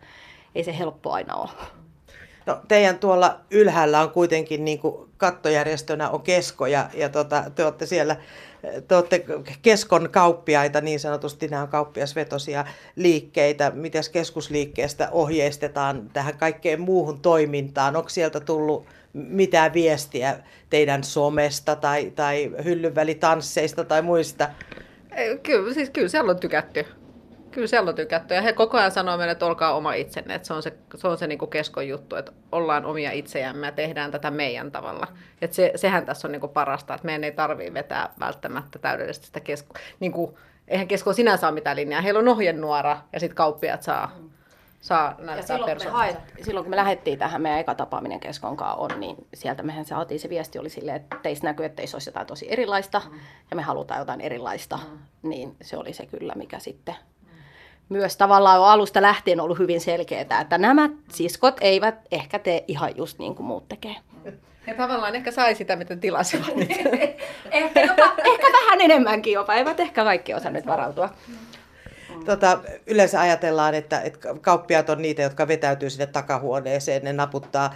ei 0.55 0.63
se 0.63 0.77
helppo 0.77 1.12
aina 1.12 1.35
ole. 1.35 1.50
No, 2.45 2.62
teidän 2.67 3.00
tuolla 3.00 3.39
ylhäällä 3.51 4.01
on 4.01 4.09
kuitenkin 4.09 4.65
niin 4.65 4.79
kuin 4.79 5.09
kattojärjestönä 5.17 6.09
on 6.09 6.21
Kesko 6.21 6.67
ja, 6.67 6.89
ja 6.93 7.09
tota, 7.09 7.43
te 7.55 7.63
olette 7.63 7.85
siellä, 7.85 8.15
te 8.88 8.95
olette 8.95 9.25
Keskon 9.62 10.09
kauppiaita, 10.12 10.81
niin 10.81 11.00
sanotusti 11.00 11.47
nämä 11.47 11.62
on 11.62 11.67
kauppiasvetosia 11.67 12.65
liikkeitä. 12.95 13.71
Miten 13.75 14.03
keskusliikkeestä 14.12 15.09
ohjeistetaan 15.12 16.09
tähän 16.13 16.38
kaikkeen 16.38 16.81
muuhun 16.81 17.21
toimintaan? 17.21 17.95
Onko 17.95 18.09
sieltä 18.09 18.39
tullut 18.39 18.85
mitään 19.13 19.74
viestiä 19.74 20.39
teidän 20.69 21.03
somesta 21.03 21.75
tai, 21.75 22.12
tai 22.15 22.51
hyllynvälitansseista 22.63 23.83
tai 23.83 24.01
muista? 24.01 24.50
Kyllä, 25.43 25.74
siis 25.74 25.89
kyllä 25.89 26.07
siellä 26.07 26.31
on 26.31 26.39
tykätty. 26.39 26.85
Kyllä 27.55 27.67
siellä 27.67 27.89
on 27.89 27.95
tykätty. 27.95 28.33
Ja 28.33 28.41
he 28.41 28.53
koko 28.53 28.77
ajan 28.77 28.91
sanoo 28.91 29.17
meille, 29.17 29.31
että 29.31 29.45
olkaa 29.45 29.75
oma 29.75 29.93
itsenne. 29.93 30.35
Että 30.35 30.47
se 30.47 30.53
on 30.53 30.63
se, 30.63 30.74
se, 30.95 31.07
on 31.07 31.17
se 31.17 31.27
niin 31.27 31.50
keskon 31.50 31.88
juttu, 31.88 32.15
että 32.15 32.31
ollaan 32.51 32.85
omia 32.85 33.12
itsejämme 33.12 33.67
ja 33.67 33.71
tehdään 33.71 34.12
tätä 34.12 34.31
meidän 34.31 34.71
tavalla. 34.71 35.07
Että 35.41 35.55
se, 35.55 35.71
sehän 35.75 36.05
tässä 36.05 36.27
on 36.27 36.31
niin 36.31 36.50
parasta, 36.50 36.93
että 36.93 37.05
meidän 37.05 37.24
ei 37.24 37.31
tarvitse 37.31 37.74
vetää 37.74 38.09
välttämättä 38.19 38.79
täydellisesti 38.79 39.27
sitä 39.27 39.39
kesko, 39.39 39.74
niin 40.00 40.12
kuin 40.12 40.35
eihän 40.67 40.88
kesko 40.88 41.13
sinänsä 41.13 41.47
ole 41.47 41.53
mitään 41.53 41.75
linjaa. 41.75 42.01
Heillä 42.01 42.19
on 42.19 42.27
ohjenuora 42.27 42.97
ja 43.13 43.19
sitten 43.19 43.35
kauppiaat 43.35 43.83
saa, 43.83 44.12
saa 44.81 45.15
Ja 45.17 45.25
näyttää 45.25 45.57
silloin 45.57 45.77
kun, 45.77 45.91
haet, 45.91 46.17
silloin 46.41 46.63
kun 46.63 46.69
me 46.69 46.75
lähdettiin 46.75 47.19
tähän 47.19 47.41
meidän 47.41 47.59
eka 47.59 47.75
tapaaminen 47.75 48.19
Keskonkaan 48.19 48.77
on, 48.77 49.00
niin 49.00 49.15
sieltä 49.33 49.63
mehän 49.63 49.85
saatiin 49.85 50.19
se 50.19 50.29
viesti 50.29 50.59
oli 50.59 50.69
silleen, 50.69 50.97
että 50.97 51.17
teistä 51.24 51.47
näkyy, 51.47 51.65
että 51.65 51.75
teissä 51.75 51.95
olisi 51.95 52.09
jotain 52.09 52.27
tosi 52.27 52.45
erilaista 52.50 53.01
mm. 53.12 53.19
ja 53.50 53.55
me 53.55 53.62
halutaan 53.62 54.00
jotain 54.00 54.21
erilaista. 54.21 54.77
Mm. 54.77 55.29
Niin 55.29 55.55
se 55.62 55.77
oli 55.77 55.93
se 55.93 56.05
kyllä, 56.05 56.33
mikä 56.35 56.59
sitten 56.59 56.95
myös 57.89 58.18
tavallaan 58.18 58.60
on 58.60 58.68
alusta 58.68 59.01
lähtien 59.01 59.39
ollut 59.39 59.60
hyvin 59.60 59.82
selkeää, 59.82 60.42
että 60.42 60.58
nämä 60.58 60.89
siskot 61.12 61.58
eivät 61.62 61.96
ehkä 62.12 62.39
tee 62.39 62.63
ihan 62.68 62.98
just 62.98 63.20
niin 63.20 63.36
kuin 63.36 63.48
muut 63.48 63.68
tekee. 63.68 63.96
He 64.68 64.74
tavallaan 64.74 65.15
ehkä 65.15 65.32
sai 65.32 65.56
sitä, 65.56 65.75
mitä 65.75 65.96
tilasivat. 65.96 66.48
ehkä, 67.51 67.82
jopa, 67.82 68.13
ehkä 68.25 68.48
vähän 68.62 68.82
enemmänkin 68.82 69.34
jopa, 69.34 69.54
eivät 69.54 69.80
ehkä 69.80 70.04
kaikki 70.04 70.34
osanneet 70.34 70.65
varautua. 70.65 71.10
Tota, 72.25 72.60
yleensä 72.88 73.22
ajatellaan, 73.22 73.74
että, 73.74 74.01
että 74.01 74.20
kauppiaat 74.42 74.89
on 74.89 75.01
niitä, 75.01 75.22
jotka 75.22 75.48
vetäytyy 75.48 75.89
sinne 75.89 76.06
takahuoneeseen, 76.06 77.04
ne 77.04 77.13
naputtaa 77.13 77.74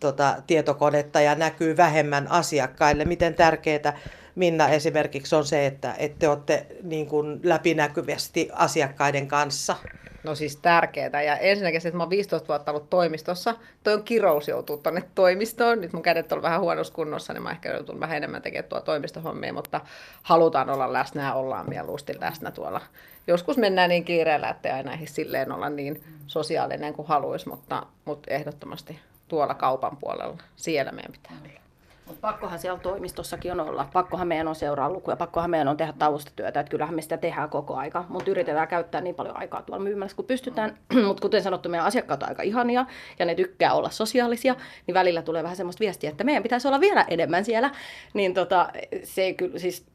tota, 0.00 0.36
tietokonetta 0.46 1.20
ja 1.20 1.34
näkyy 1.34 1.76
vähemmän 1.76 2.28
asiakkaille. 2.30 3.04
Miten 3.04 3.34
tärkeää 3.34 3.98
Minna 4.34 4.68
esimerkiksi 4.68 5.34
on 5.34 5.44
se, 5.44 5.66
että, 5.66 5.94
että 5.98 6.18
te 6.18 6.28
olette 6.28 6.66
niin 6.82 7.06
kuin 7.06 7.40
läpinäkyvästi 7.42 8.48
asiakkaiden 8.52 9.28
kanssa? 9.28 9.76
No 10.24 10.34
siis 10.34 10.56
tärkeää. 10.56 11.22
Ja 11.22 11.36
ensinnäkin 11.36 11.80
se, 11.80 11.88
että 11.88 11.96
mä 11.96 12.02
oon 12.02 12.10
15 12.10 12.48
vuotta 12.48 12.72
ollut 12.72 12.90
toimistossa. 12.90 13.54
Toi 13.84 13.94
on 13.94 14.02
kirous 14.02 14.48
joutuu 14.48 14.76
tonne 14.76 15.02
toimistoon. 15.14 15.80
Nyt 15.80 15.92
mun 15.92 16.02
kädet 16.02 16.32
on 16.32 16.42
vähän 16.42 16.60
huonossa 16.60 16.94
kunnossa, 16.94 17.32
niin 17.32 17.42
mä 17.42 17.50
ehkä 17.50 17.72
joutun 17.72 18.00
vähän 18.00 18.16
enemmän 18.16 18.42
tekemään 18.42 18.68
tuo 18.68 18.80
toimistohommia, 18.80 19.52
mutta 19.52 19.80
halutaan 20.22 20.70
olla 20.70 20.92
läsnä 20.92 21.22
ja 21.22 21.34
ollaan 21.34 21.68
mieluusti 21.68 22.20
läsnä 22.20 22.50
tuolla. 22.50 22.80
Joskus 23.26 23.56
mennään 23.56 23.88
niin 23.88 24.04
kiireellä, 24.04 24.48
että 24.48 24.74
aina 24.74 24.98
silleen 25.04 25.52
olla 25.52 25.70
niin 25.70 26.02
sosiaalinen 26.26 26.94
kuin 26.94 27.08
haluaisi, 27.08 27.48
mutta, 27.48 27.86
mutta 28.04 28.30
ehdottomasti 28.30 28.98
tuolla 29.32 29.54
kaupan 29.54 29.96
puolella, 29.96 30.38
siellä 30.56 30.92
meidän 30.92 31.12
pitää 31.12 31.32
olla. 31.44 31.60
Mut 32.06 32.20
pakkohan 32.20 32.58
siellä 32.58 32.78
toimistossakin 32.78 33.52
on 33.52 33.60
olla. 33.60 33.88
Pakkohan 33.92 34.28
meidän 34.28 34.48
on 34.48 34.54
seuraa 34.54 34.90
lukuja, 34.90 35.16
pakkohan 35.16 35.50
meidän 35.50 35.68
on 35.68 35.76
tehdä 35.76 35.92
taustatyötä. 35.98 36.60
Että 36.60 36.70
kyllähän 36.70 36.94
me 36.94 37.02
sitä 37.02 37.16
tehdään 37.16 37.50
koko 37.50 37.74
aika, 37.74 38.04
mutta 38.08 38.30
yritetään 38.30 38.68
käyttää 38.68 39.00
niin 39.00 39.14
paljon 39.14 39.36
aikaa 39.36 39.62
tuolla 39.62 39.84
myymässä 39.84 40.16
kun 40.16 40.24
pystytään. 40.24 40.78
mutta 41.06 41.20
kuten 41.20 41.42
sanottu, 41.42 41.68
meidän 41.68 41.86
asiakkaat 41.86 42.22
on 42.22 42.28
aika 42.28 42.42
ihania 42.42 42.86
ja 43.18 43.24
ne 43.24 43.34
tykkää 43.34 43.72
olla 43.72 43.90
sosiaalisia, 43.90 44.56
niin 44.86 44.94
välillä 44.94 45.22
tulee 45.22 45.42
vähän 45.42 45.56
semmoista 45.56 45.80
viestiä, 45.80 46.10
että 46.10 46.24
meidän 46.24 46.42
pitäisi 46.42 46.68
olla 46.68 46.80
vielä 46.80 47.04
enemmän 47.08 47.44
siellä. 47.44 47.70
Niin 48.14 48.34
tota, 48.34 48.68
se 49.04 49.22
ei 49.22 49.34
kyllä, 49.34 49.58
siis 49.58 49.86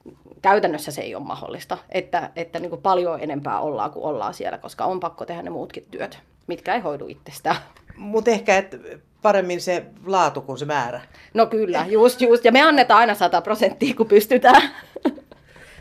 käytännössä 0.41 0.91
se 0.91 1.01
ei 1.01 1.15
ole 1.15 1.23
mahdollista, 1.23 1.77
että, 1.89 2.31
että 2.35 2.59
niin 2.59 2.69
kuin 2.69 2.81
paljon 2.81 3.19
enempää 3.21 3.59
ollaan 3.59 3.91
kuin 3.91 4.05
ollaan 4.05 4.33
siellä, 4.33 4.57
koska 4.57 4.85
on 4.85 4.99
pakko 4.99 5.25
tehdä 5.25 5.41
ne 5.41 5.49
muutkin 5.49 5.87
työt, 5.91 6.19
mitkä 6.47 6.73
ei 6.73 6.79
hoidu 6.79 7.07
itsestään. 7.07 7.57
Mutta 7.97 8.31
ehkä 8.31 8.57
et 8.57 8.75
paremmin 9.21 9.61
se 9.61 9.85
laatu 10.05 10.41
kuin 10.41 10.57
se 10.57 10.65
määrä. 10.65 11.01
No 11.33 11.45
kyllä, 11.45 11.85
just 11.89 12.21
just. 12.21 12.45
Ja 12.45 12.51
me 12.51 12.61
annetaan 12.61 12.99
aina 12.99 13.15
100 13.15 13.41
prosenttia, 13.41 13.95
kun 13.95 14.07
pystytään. 14.07 14.71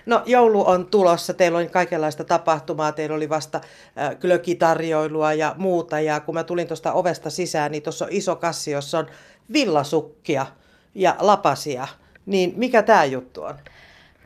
No 0.06 0.22
joulu 0.26 0.68
on 0.68 0.86
tulossa, 0.86 1.34
teillä 1.34 1.58
on 1.58 1.70
kaikenlaista 1.70 2.24
tapahtumaa, 2.24 2.92
teillä 2.92 3.16
oli 3.16 3.28
vasta 3.28 3.60
äh, 3.98 4.16
glökitarjoilua 4.16 5.32
ja 5.32 5.54
muuta. 5.58 6.00
Ja 6.00 6.20
kun 6.20 6.34
mä 6.34 6.44
tulin 6.44 6.68
tuosta 6.68 6.92
ovesta 6.92 7.30
sisään, 7.30 7.72
niin 7.72 7.82
tuossa 7.82 8.04
on 8.04 8.12
iso 8.12 8.36
kassi, 8.36 8.70
jossa 8.70 8.98
on 8.98 9.06
villasukkia 9.52 10.46
ja 10.94 11.16
lapasia. 11.18 11.88
Niin 12.26 12.52
mikä 12.56 12.82
tämä 12.82 13.04
juttu 13.04 13.42
on? 13.42 13.54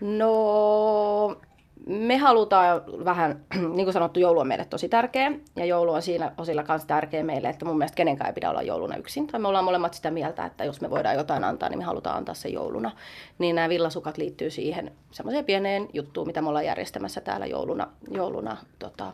No, 0.01 1.41
me 1.87 2.17
halutaan 2.17 2.83
vähän, 3.05 3.41
niin 3.77 3.87
kuin 3.87 3.93
sanottu, 3.93 4.21
joulu 4.21 4.41
on 4.41 4.47
meille 4.47 4.65
tosi 4.65 4.89
tärkeä. 4.89 5.33
Ja 5.57 5.65
joulu 5.65 5.93
on 5.93 6.03
siinä 6.03 6.33
osilla 6.39 6.63
kanssa 6.63 6.89
tärkeä 6.89 7.23
meille, 7.23 7.49
että 7.49 7.65
mun 7.65 7.79
mielestä 7.79 7.97
kenenkään 7.97 8.29
ei 8.29 8.35
pidä 8.35 8.51
olla 8.51 8.63
jouluna 8.63 8.97
yksin. 8.97 9.27
Tai 9.27 9.41
me 9.41 9.49
ollaan 9.49 9.65
molemmat 9.65 9.95
sitä 9.95 10.11
mieltä, 10.11 10.45
että 10.45 10.65
jos 10.65 10.81
me 10.81 10.91
voidaan 10.91 11.17
jotain 11.17 11.45
antaa, 11.45 11.69
niin 11.69 11.79
me 11.79 11.85
halutaan 11.85 12.17
antaa 12.17 12.35
se 12.35 12.49
jouluna. 12.49 12.91
Niin 13.39 13.57
nämä 13.57 13.69
villasukat 13.69 14.19
liittyy 14.19 14.51
siihen 14.51 14.93
semmoiseen 15.11 15.45
pieneen 15.45 15.89
juttuun, 15.93 16.27
mitä 16.27 16.43
me 16.43 16.49
ollaan 16.49 16.67
järjestämässä 16.67 17.21
täällä 17.21 17.47
jouluna, 17.47 17.89
jouluna 18.11 18.57
tota, 18.79 19.13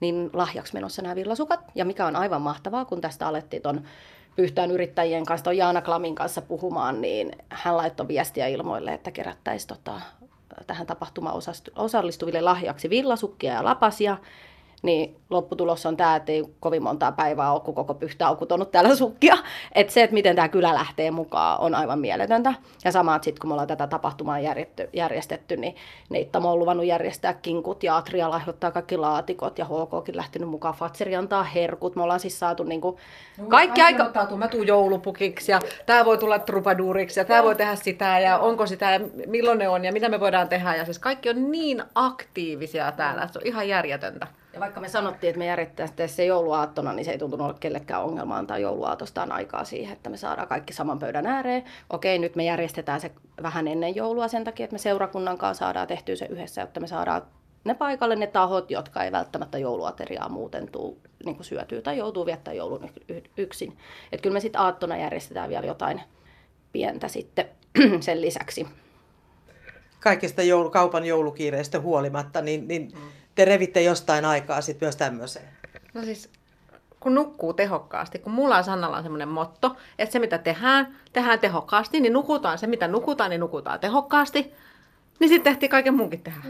niin 0.00 0.30
lahjaksi 0.32 0.74
menossa 0.74 1.02
nämä 1.02 1.14
villasukat. 1.14 1.60
Ja 1.74 1.84
mikä 1.84 2.06
on 2.06 2.16
aivan 2.16 2.42
mahtavaa, 2.42 2.84
kun 2.84 3.00
tästä 3.00 3.28
alettiin 3.28 3.62
ton 3.62 3.80
Pyhtään 4.36 4.70
yrittäjien 4.70 5.24
kanssa, 5.24 5.44
ton 5.44 5.56
Jaana 5.56 5.82
Klamin 5.82 6.14
kanssa 6.14 6.42
puhumaan, 6.42 7.00
niin 7.00 7.32
hän 7.48 7.76
laittoi 7.76 8.08
viestiä 8.08 8.46
ilmoille, 8.46 8.94
että 8.94 9.10
kerättäisiin 9.10 9.68
tota, 9.68 10.00
tähän 10.66 10.86
tapahtumaan 10.86 11.36
osallistuville 11.76 12.40
lahjaksi 12.40 12.90
villasukkia 12.90 13.52
ja 13.52 13.64
lapasia. 13.64 14.16
Niin 14.82 15.16
lopputulos 15.30 15.86
on 15.86 15.96
tämä, 15.96 16.16
että 16.16 16.32
ei 16.32 16.44
kovin 16.60 16.82
montaa 16.82 17.12
päivää 17.12 17.52
ole, 17.52 17.60
kun 17.60 17.74
koko 17.74 17.94
pyhtä 17.94 18.28
on 18.28 18.36
kutonut 18.36 18.70
täällä 18.70 18.94
sukkia. 18.94 19.36
Että 19.72 19.92
se, 19.92 20.02
että 20.02 20.14
miten 20.14 20.36
tämä 20.36 20.48
kylä 20.48 20.74
lähtee 20.74 21.10
mukaan, 21.10 21.60
on 21.60 21.74
aivan 21.74 21.98
mieletöntä. 21.98 22.54
Ja 22.84 22.92
sama, 22.92 23.16
että 23.16 23.24
sitten 23.24 23.40
kun 23.40 23.50
me 23.50 23.52
ollaan 23.52 23.68
tätä 23.68 23.86
tapahtumaa 23.86 24.40
järjestetty, 24.40 24.88
järjestetty 24.92 25.56
niin 25.56 25.76
Neittamo 26.10 26.52
on 26.52 26.58
luvannut 26.58 26.86
järjestää 26.86 27.34
kinkut 27.34 27.82
ja 27.82 27.96
Atria 27.96 28.30
lahjoittaa 28.30 28.70
kaikki 28.70 28.96
laatikot 28.96 29.58
ja 29.58 29.64
HKkin 29.64 30.16
lähtenyt 30.16 30.48
mukaan. 30.48 30.74
Fatseri 30.74 31.16
antaa 31.16 31.42
herkut. 31.42 31.96
Me 31.96 32.02
ollaan 32.02 32.20
siis 32.20 32.38
saatu 32.38 32.64
niinku 32.64 32.98
kaikki 33.48 33.82
aika... 33.82 34.04
Ottaa, 34.04 34.36
mä 34.36 34.48
tuun 34.48 34.66
joulupukiksi 34.66 35.52
ja 35.52 35.60
tämä 35.86 36.04
voi 36.04 36.18
tulla 36.18 36.38
trupaduuriksi 36.38 37.20
ja 37.20 37.24
tämä 37.24 37.42
voi 37.42 37.54
tehdä 37.54 37.74
sitä 37.74 38.18
ja 38.18 38.38
onko 38.38 38.66
sitä 38.66 38.90
ja 38.90 39.00
milloin 39.26 39.58
ne 39.58 39.68
on 39.68 39.84
ja 39.84 39.92
mitä 39.92 40.08
me 40.08 40.20
voidaan 40.20 40.48
tehdä. 40.48 40.76
Ja 40.76 40.84
siis 40.84 40.98
kaikki 40.98 41.30
on 41.30 41.50
niin 41.50 41.82
aktiivisia 41.94 42.92
täällä, 42.92 43.22
että 43.22 43.32
se 43.32 43.38
on 43.38 43.46
ihan 43.46 43.68
järjetöntä. 43.68 44.26
Ja 44.54 44.60
vaikka 44.60 44.80
me 44.80 44.88
sanottiin, 44.88 45.28
että 45.28 45.38
me 45.38 45.46
järjettäisiin 45.46 46.08
se 46.08 46.24
jouluaattona, 46.24 46.92
niin 46.92 47.04
se 47.04 47.10
ei 47.10 47.18
tuntunut 47.18 47.46
olla 47.46 47.58
kellekään 47.60 48.04
ongelma 48.04 48.36
antaa 48.36 48.58
jouluaatostaan 48.58 49.32
aikaa 49.32 49.64
siihen, 49.64 49.92
että 49.92 50.10
me 50.10 50.16
saadaan 50.16 50.48
kaikki 50.48 50.72
saman 50.72 50.98
pöydän 50.98 51.26
ääreen. 51.26 51.64
Okei, 51.90 52.18
nyt 52.18 52.36
me 52.36 52.44
järjestetään 52.44 53.00
se 53.00 53.10
vähän 53.42 53.68
ennen 53.68 53.96
joulua 53.96 54.28
sen 54.28 54.44
takia, 54.44 54.64
että 54.64 54.74
me 54.74 54.78
seurakunnan 54.78 55.38
kanssa 55.38 55.64
saadaan 55.64 55.88
tehtyä 55.88 56.16
se 56.16 56.26
yhdessä, 56.26 56.60
jotta 56.60 56.80
me 56.80 56.86
saadaan 56.86 57.22
ne 57.64 57.74
paikalle 57.74 58.16
ne 58.16 58.26
tahot, 58.26 58.70
jotka 58.70 59.04
ei 59.04 59.12
välttämättä 59.12 59.58
jouluateriaa 59.58 60.28
muuten 60.28 60.68
tuu 60.72 61.00
niin 61.24 61.36
kuin 61.36 61.46
syötyä 61.46 61.82
tai 61.82 61.98
joutuu 61.98 62.26
viettämään 62.26 62.56
joulun 62.56 62.90
yksin. 63.36 63.76
Että 64.12 64.22
kyllä 64.22 64.34
me 64.34 64.40
sitten 64.40 64.60
aattona 64.60 64.96
järjestetään 64.96 65.50
vielä 65.50 65.66
jotain 65.66 66.02
pientä 66.72 67.08
sitten 67.08 67.48
sen 68.00 68.20
lisäksi. 68.20 68.66
Kaikista 70.00 70.42
joulu, 70.42 70.70
kaupan 70.70 71.04
joulukiireistä 71.04 71.80
huolimatta, 71.80 72.40
niin, 72.40 72.68
niin 72.68 72.82
mm. 72.94 73.00
Te 73.34 73.44
revitte 73.44 73.82
jostain 73.82 74.24
aikaa 74.24 74.60
sitten 74.60 74.86
myös 74.86 74.96
tämmöiseen. 74.96 75.48
No 75.94 76.02
siis 76.02 76.30
kun 77.00 77.14
nukkuu 77.14 77.52
tehokkaasti, 77.52 78.18
kun 78.18 78.32
mulla 78.32 78.56
on 78.56 78.64
Sannalla 78.64 78.96
on 78.96 79.02
semmoinen 79.02 79.28
motto, 79.28 79.76
että 79.98 80.12
se 80.12 80.18
mitä 80.18 80.38
tehdään, 80.38 80.96
tehdään 81.12 81.38
tehokkaasti, 81.38 82.00
niin 82.00 82.12
nukutaan 82.12 82.58
se 82.58 82.66
mitä 82.66 82.88
nukutaan, 82.88 83.30
niin 83.30 83.40
nukutaan 83.40 83.80
tehokkaasti. 83.80 84.54
Niin 85.20 85.28
sitten 85.28 85.52
tehtiin 85.52 85.70
kaiken 85.70 85.94
muunkin 85.94 86.22
tehdä. 86.22 86.40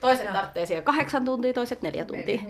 Toiset 0.00 0.32
tarvitsee 0.32 0.66
siihen 0.66 0.84
kahdeksan 0.84 1.24
tuntia, 1.24 1.52
toiset 1.52 1.82
neljä 1.82 2.04
tuntia. 2.04 2.40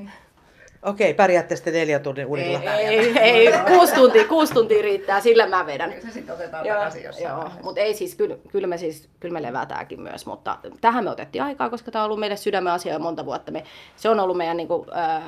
Okei, 0.82 1.14
pärjäätte 1.14 1.56
sitten 1.56 1.74
neljä 1.74 1.98
tunnin 1.98 2.26
unilla. 2.26 2.74
Ei, 2.74 2.86
ei, 2.86 3.18
ei, 3.18 3.52
kuusi 3.68 3.94
tuntia, 3.94 4.24
kuusi 4.28 4.54
tuntia 4.54 4.82
riittää, 4.82 5.20
sillä 5.20 5.46
mä 5.46 5.66
vedän. 5.66 5.92
Se 6.02 6.10
sitten 6.10 6.34
otetaan 6.34 6.66
Joo, 6.66 6.76
takaisin 6.76 7.02
jossain 7.02 7.24
joo. 7.24 7.36
vaiheessa. 7.36 7.62
mutta 7.62 7.80
ei 7.80 7.94
siis, 7.94 8.14
kyllä, 8.14 8.36
kyllä 8.48 8.66
me 8.66 8.78
siis, 8.78 9.08
kyllä 9.20 9.32
me 9.32 9.42
levätäänkin 9.42 10.00
myös, 10.00 10.26
mutta 10.26 10.58
tähän 10.80 11.04
me 11.04 11.10
otettiin 11.10 11.42
aikaa, 11.42 11.70
koska 11.70 11.90
tämä 11.90 12.02
on 12.02 12.06
ollut 12.06 12.20
meille 12.20 12.36
sydämen 12.36 12.72
asia 12.72 12.92
jo 12.92 12.98
monta 12.98 13.26
vuotta. 13.26 13.52
Me, 13.52 13.64
se 13.96 14.08
on 14.08 14.20
ollut 14.20 14.36
meidän 14.36 14.56
niin 14.56 14.68
kuin, 14.68 14.86
äh, 14.96 15.22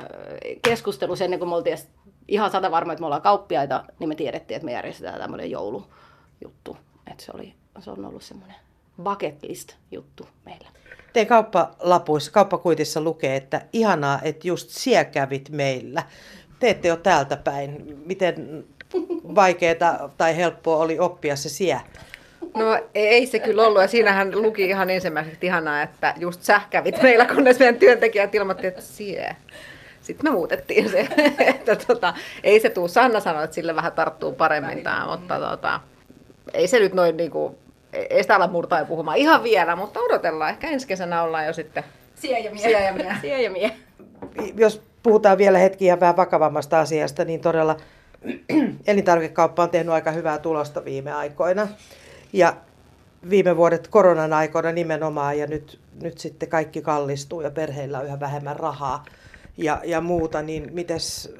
keskustelu 0.61 1.13
ennen 1.23 1.39
kuin 1.39 1.49
me 1.49 1.55
oltiin 1.55 1.73
edes 1.73 1.87
ihan 2.27 2.51
sata 2.51 2.71
varma, 2.71 2.93
että 2.93 3.01
me 3.01 3.05
ollaan 3.05 3.21
kauppiaita, 3.21 3.83
niin 3.99 4.09
me 4.09 4.15
tiedettiin, 4.15 4.55
että 4.55 4.65
me 4.65 4.71
järjestetään 4.71 5.19
tämmöinen 5.19 5.51
joulujuttu. 5.51 6.77
Että 7.11 7.23
se, 7.25 7.31
oli, 7.35 7.53
se 7.79 7.91
on 7.91 8.05
ollut 8.05 8.23
semmoinen 8.23 8.55
bucket 9.03 9.43
list 9.43 9.75
juttu 9.91 10.27
meillä. 10.45 10.67
Teidän 11.13 11.29
kauppalapuissa, 11.29 12.31
kauppakuitissa 12.31 13.01
lukee, 13.01 13.35
että 13.35 13.61
ihanaa, 13.73 14.19
että 14.23 14.47
just 14.47 14.69
siellä 14.69 15.05
kävit 15.05 15.49
meillä. 15.49 16.03
Te 16.59 16.69
ette 16.69 16.91
ole 16.91 16.99
täältä 16.99 17.37
päin. 17.37 17.97
Miten 18.05 18.65
vaikeaa 19.35 20.09
tai 20.17 20.37
helppoa 20.37 20.77
oli 20.77 20.99
oppia 20.99 21.35
se 21.35 21.49
sie? 21.49 21.81
No 22.57 22.79
ei 22.95 23.27
se 23.27 23.39
kyllä 23.39 23.63
ollut, 23.63 23.81
ja 23.81 23.87
siinähän 23.87 24.41
luki 24.41 24.65
ihan 24.65 24.89
ensimmäiseksi 24.89 25.45
ihanaa, 25.45 25.81
että 25.81 26.13
just 26.17 26.41
sä 26.43 26.61
kävit 26.69 27.01
meillä, 27.01 27.25
kunnes 27.25 27.59
meidän 27.59 27.79
työntekijät 27.79 28.35
ilmoitti, 28.35 28.67
että 28.67 28.81
sie. 28.81 29.35
Sitten 30.01 30.31
me 30.31 30.35
muutettiin 30.35 30.89
se, 30.89 31.07
että 31.55 31.75
tota, 31.75 32.13
ei 32.43 32.59
se 32.59 32.69
tuu, 32.69 32.87
Sanna 32.87 33.19
sanoi, 33.19 33.43
että 33.43 33.53
sille 33.53 33.75
vähän 33.75 33.91
tarttuu 33.91 34.31
paremmin 34.31 34.83
tämä, 34.83 35.07
mutta 35.17 35.39
tota, 35.39 35.79
ei 36.53 36.67
se 36.67 36.79
nyt 36.79 36.93
noin 36.93 37.17
niinku, 37.17 37.59
ei 37.93 38.23
sitä 38.23 38.35
ala 38.35 38.47
murtaa 38.47 38.79
ja 38.79 38.85
puhumaan 38.85 39.17
ihan 39.17 39.43
vielä, 39.43 39.75
mutta 39.75 39.99
odotellaan, 39.99 40.49
ehkä 40.49 40.69
ensi 40.69 40.87
kesänä 40.87 41.23
ollaan 41.23 41.45
jo 41.45 41.53
sitten 41.53 41.83
Sie 42.15 42.39
ja 42.39 42.51
mie. 42.51 42.61
Sie 42.61 42.85
ja 42.85 42.93
mie. 42.93 43.15
Sie 43.21 43.41
ja 43.41 43.51
mie. 43.51 43.71
Jos 44.55 44.81
puhutaan 45.03 45.37
vielä 45.37 45.57
hetki 45.57 45.85
ihan 45.85 45.99
vähän 45.99 46.17
vakavammasta 46.17 46.79
asiasta, 46.79 47.25
niin 47.25 47.41
todella 47.41 47.77
elintarvikauppa 48.87 49.63
on 49.63 49.69
tehnyt 49.69 49.93
aika 49.93 50.11
hyvää 50.11 50.37
tulosta 50.37 50.85
viime 50.85 51.13
aikoina. 51.13 51.67
Ja 52.33 52.55
viime 53.29 53.57
vuodet 53.57 53.87
koronan 53.87 54.33
aikoina 54.33 54.71
nimenomaan 54.71 55.39
ja 55.39 55.47
nyt, 55.47 55.79
nyt 56.01 56.17
sitten 56.17 56.49
kaikki 56.49 56.81
kallistuu 56.81 57.41
ja 57.41 57.51
perheillä 57.51 57.99
on 57.99 58.05
yhä 58.05 58.19
vähemmän 58.19 58.55
rahaa 58.55 59.05
ja, 59.57 59.81
ja 59.83 60.01
muuta, 60.01 60.41
niin 60.41 60.73
mites, 60.73 61.35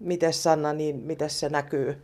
mites 0.00 0.42
Sanna, 0.42 0.72
niin 0.72 0.96
mites 0.96 1.40
se 1.40 1.48
näkyy 1.48 2.02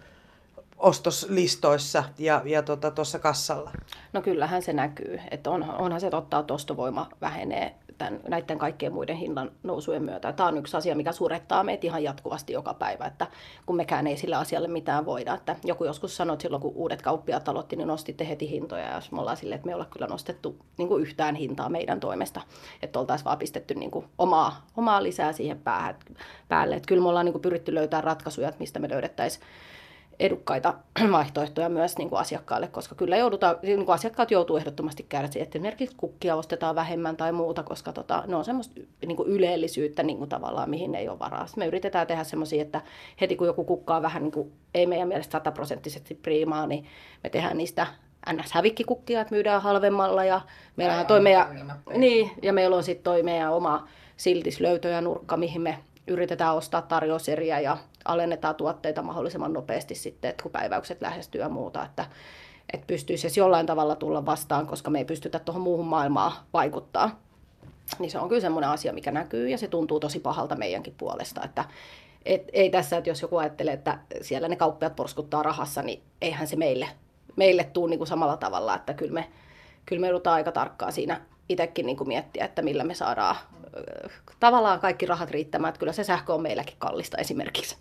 ostoslistoissa 0.76 2.04
ja, 2.18 2.42
ja 2.44 2.62
tuossa 2.62 2.90
tota, 2.90 3.18
kassalla? 3.18 3.70
No 4.12 4.22
kyllähän 4.22 4.62
se 4.62 4.72
näkyy, 4.72 5.20
että 5.30 5.50
on, 5.50 5.62
onhan 5.78 6.00
se 6.00 6.10
totta, 6.10 6.38
että 6.38 6.54
ostovoima 6.54 7.08
vähenee 7.20 7.74
tämän, 7.98 8.20
näiden 8.28 8.58
kaikkien 8.58 8.92
muiden 8.92 9.16
hinnan 9.16 9.52
nousujen 9.62 10.02
myötä. 10.02 10.32
Tämä 10.32 10.48
on 10.48 10.58
yksi 10.58 10.76
asia, 10.76 10.94
mikä 10.94 11.12
surettaa 11.12 11.62
meitä 11.62 11.86
ihan 11.86 12.02
jatkuvasti 12.02 12.52
joka 12.52 12.74
päivä, 12.74 13.06
että 13.06 13.26
kun 13.66 13.76
mekään 13.76 14.06
ei 14.06 14.16
sillä 14.16 14.38
asialle 14.38 14.68
mitään 14.68 15.06
voida. 15.06 15.34
Että 15.34 15.56
joku 15.64 15.84
joskus 15.84 16.16
sanoi, 16.16 16.34
että 16.34 16.42
silloin 16.42 16.62
kun 16.62 16.72
uudet 16.74 17.02
kauppiaat 17.02 17.48
aloitti, 17.48 17.76
niin 17.76 17.88
nostitte 17.88 18.28
heti 18.28 18.50
hintoja. 18.50 18.86
Ja 18.86 18.94
jos 18.94 19.12
me 19.12 19.20
ollaan 19.20 19.36
silleen, 19.36 19.56
että 19.56 19.66
me 19.66 19.72
ei 19.72 19.74
olla 19.74 19.84
kyllä 19.84 20.06
nostettu 20.06 20.56
niin 20.78 20.88
kuin 20.88 21.02
yhtään 21.02 21.34
hintaa 21.34 21.68
meidän 21.68 22.00
toimesta, 22.00 22.40
että 22.82 22.98
oltaisiin 22.98 23.24
vaan 23.24 23.38
pistetty 23.38 23.74
niin 23.74 23.90
kuin 23.90 24.06
omaa, 24.18 24.66
omaa 24.76 25.02
lisää 25.02 25.32
siihen 25.32 25.60
päälle. 26.48 26.76
Että 26.76 26.86
kyllä 26.86 27.02
me 27.02 27.08
ollaan 27.08 27.26
niin 27.26 27.32
kuin 27.32 27.42
pyritty 27.42 27.74
löytämään 27.74 28.04
ratkaisuja, 28.04 28.48
että 28.48 28.60
mistä 28.60 28.78
me 28.78 28.88
löydettäisiin 28.88 29.44
edukkaita 30.20 30.74
vaihtoehtoja 31.12 31.68
myös 31.68 31.98
niin 31.98 32.08
kuin 32.08 32.20
asiakkaalle, 32.20 32.68
koska 32.68 32.94
kyllä 32.94 33.16
joudutaan, 33.16 33.56
niin 33.62 33.84
kuin 33.84 33.94
asiakkaat 33.94 34.30
joutuu 34.30 34.56
ehdottomasti 34.56 35.06
käydä 35.08 35.28
siihen, 35.28 35.44
että 35.44 35.58
esimerkiksi 35.58 35.96
kukkia 35.96 36.36
ostetaan 36.36 36.74
vähemmän 36.74 37.16
tai 37.16 37.32
muuta, 37.32 37.62
koska 37.62 37.92
tota, 37.92 38.24
ne 38.26 38.36
on 38.36 38.44
semmoista 38.44 38.80
niin 39.06 39.16
kuin 39.16 39.28
ylellisyyttä 39.28 40.02
niin 40.02 40.18
kuin 40.18 40.30
tavallaan, 40.30 40.70
mihin 40.70 40.94
ei 40.94 41.08
ole 41.08 41.18
varaa. 41.18 41.46
Sitten 41.46 41.62
me 41.62 41.66
yritetään 41.66 42.06
tehdä 42.06 42.24
semmoisia, 42.24 42.62
että 42.62 42.80
heti 43.20 43.36
kun 43.36 43.46
joku 43.46 43.64
kukka 43.64 43.96
on 43.96 44.02
vähän 44.02 44.22
niin 44.22 44.32
kuin, 44.32 44.52
ei 44.74 44.86
meidän 44.86 45.08
mielestä 45.08 45.32
sataprosenttisesti 45.32 46.14
priimaa, 46.14 46.66
niin 46.66 46.86
me 47.24 47.30
tehdään 47.30 47.56
niistä 47.56 47.86
NS-hävikkikukkia, 48.32 49.20
että 49.20 49.34
myydään 49.34 49.62
halvemmalla 49.62 50.24
ja 50.24 50.40
meillä 50.76 51.00
on 51.00 51.06
toi 51.06 51.20
meidän, 51.20 51.72
niin, 51.96 52.30
ja 52.42 52.52
meillä 52.52 52.76
on 52.76 52.82
sitten 52.82 53.04
toi 53.04 53.22
meidän 53.22 53.52
oma 53.52 53.88
siltislöytö 54.16 54.88
ja 54.88 55.00
nurkka, 55.00 55.36
mihin 55.36 55.62
me 55.62 55.78
yritetään 56.06 56.54
ostaa 56.54 56.82
tarjouseriä 56.82 57.60
ja 57.60 57.76
alennetaan 58.04 58.54
tuotteita 58.54 59.02
mahdollisimman 59.02 59.52
nopeasti 59.52 59.94
sitten, 59.94 60.28
että 60.28 60.42
kun 60.42 60.52
päiväykset 60.52 61.02
lähestyy 61.02 61.40
ja 61.40 61.48
muuta, 61.48 61.84
että, 61.84 62.06
että 62.72 62.86
pystyisi 62.86 63.26
edes 63.26 63.36
jollain 63.36 63.66
tavalla 63.66 63.96
tulla 63.96 64.26
vastaan, 64.26 64.66
koska 64.66 64.90
me 64.90 64.98
ei 64.98 65.04
pystytä 65.04 65.38
tuohon 65.38 65.62
muuhun 65.62 65.86
maailmaan 65.86 66.32
vaikuttaa. 66.52 67.20
Niin 67.98 68.10
se 68.10 68.18
on 68.18 68.28
kyllä 68.28 68.40
semmoinen 68.40 68.70
asia, 68.70 68.92
mikä 68.92 69.10
näkyy 69.10 69.48
ja 69.48 69.58
se 69.58 69.68
tuntuu 69.68 70.00
tosi 70.00 70.20
pahalta 70.20 70.56
meidänkin 70.56 70.94
puolesta, 70.98 71.44
että 71.44 71.64
et, 72.24 72.48
ei 72.52 72.70
tässä, 72.70 72.96
että 72.96 73.10
jos 73.10 73.22
joku 73.22 73.36
ajattelee, 73.36 73.74
että 73.74 73.98
siellä 74.20 74.48
ne 74.48 74.56
kauppiat 74.56 74.96
porskuttaa 74.96 75.42
rahassa, 75.42 75.82
niin 75.82 76.02
eihän 76.20 76.46
se 76.46 76.56
meille, 76.56 76.88
meille 77.36 77.64
tule 77.64 77.90
niin 77.90 77.98
kuin 77.98 78.08
samalla 78.08 78.36
tavalla, 78.36 78.76
että 78.76 78.94
kyllä 78.94 79.12
me, 79.12 79.30
kyllä 79.86 80.00
me 80.00 80.06
joudutaan 80.06 80.34
aika 80.34 80.52
tarkkaan 80.52 80.92
siinä 80.92 81.20
itsekin 81.48 81.86
niin 81.86 81.96
kuin 81.96 82.08
miettiä, 82.08 82.44
että 82.44 82.62
millä 82.62 82.84
me 82.84 82.94
saadaan 82.94 83.36
tavallaan 84.40 84.80
kaikki 84.80 85.06
rahat 85.06 85.30
riittämään, 85.30 85.68
että 85.68 85.78
kyllä 85.78 85.92
se 85.92 86.04
sähkö 86.04 86.34
on 86.34 86.42
meilläkin 86.42 86.76
kallista 86.78 87.18
esimerkiksi. 87.18 87.76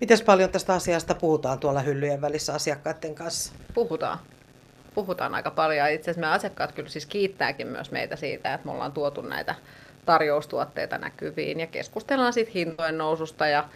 Miten 0.00 0.18
paljon 0.26 0.50
tästä 0.50 0.74
asiasta 0.74 1.14
puhutaan 1.14 1.58
tuolla 1.58 1.80
hyllyjen 1.80 2.20
välissä 2.20 2.54
asiakkaiden 2.54 3.14
kanssa? 3.14 3.52
Puhutaan. 3.74 4.18
Puhutaan 4.94 5.34
aika 5.34 5.50
paljon. 5.50 5.90
Itse 5.90 6.10
asiassa 6.10 6.28
me 6.28 6.34
asiakkaat 6.34 6.72
kyllä 6.72 6.88
siis 6.88 7.06
kiittääkin 7.06 7.66
myös 7.66 7.90
meitä 7.90 8.16
siitä, 8.16 8.54
että 8.54 8.66
me 8.66 8.72
ollaan 8.72 8.92
tuotu 8.92 9.20
näitä 9.20 9.54
tarjoustuotteita 10.04 10.98
näkyviin 10.98 11.60
ja 11.60 11.66
keskustellaan 11.66 12.32
siitä 12.32 12.50
hintojen 12.54 12.98
noususta 12.98 13.46
ja 13.46 13.68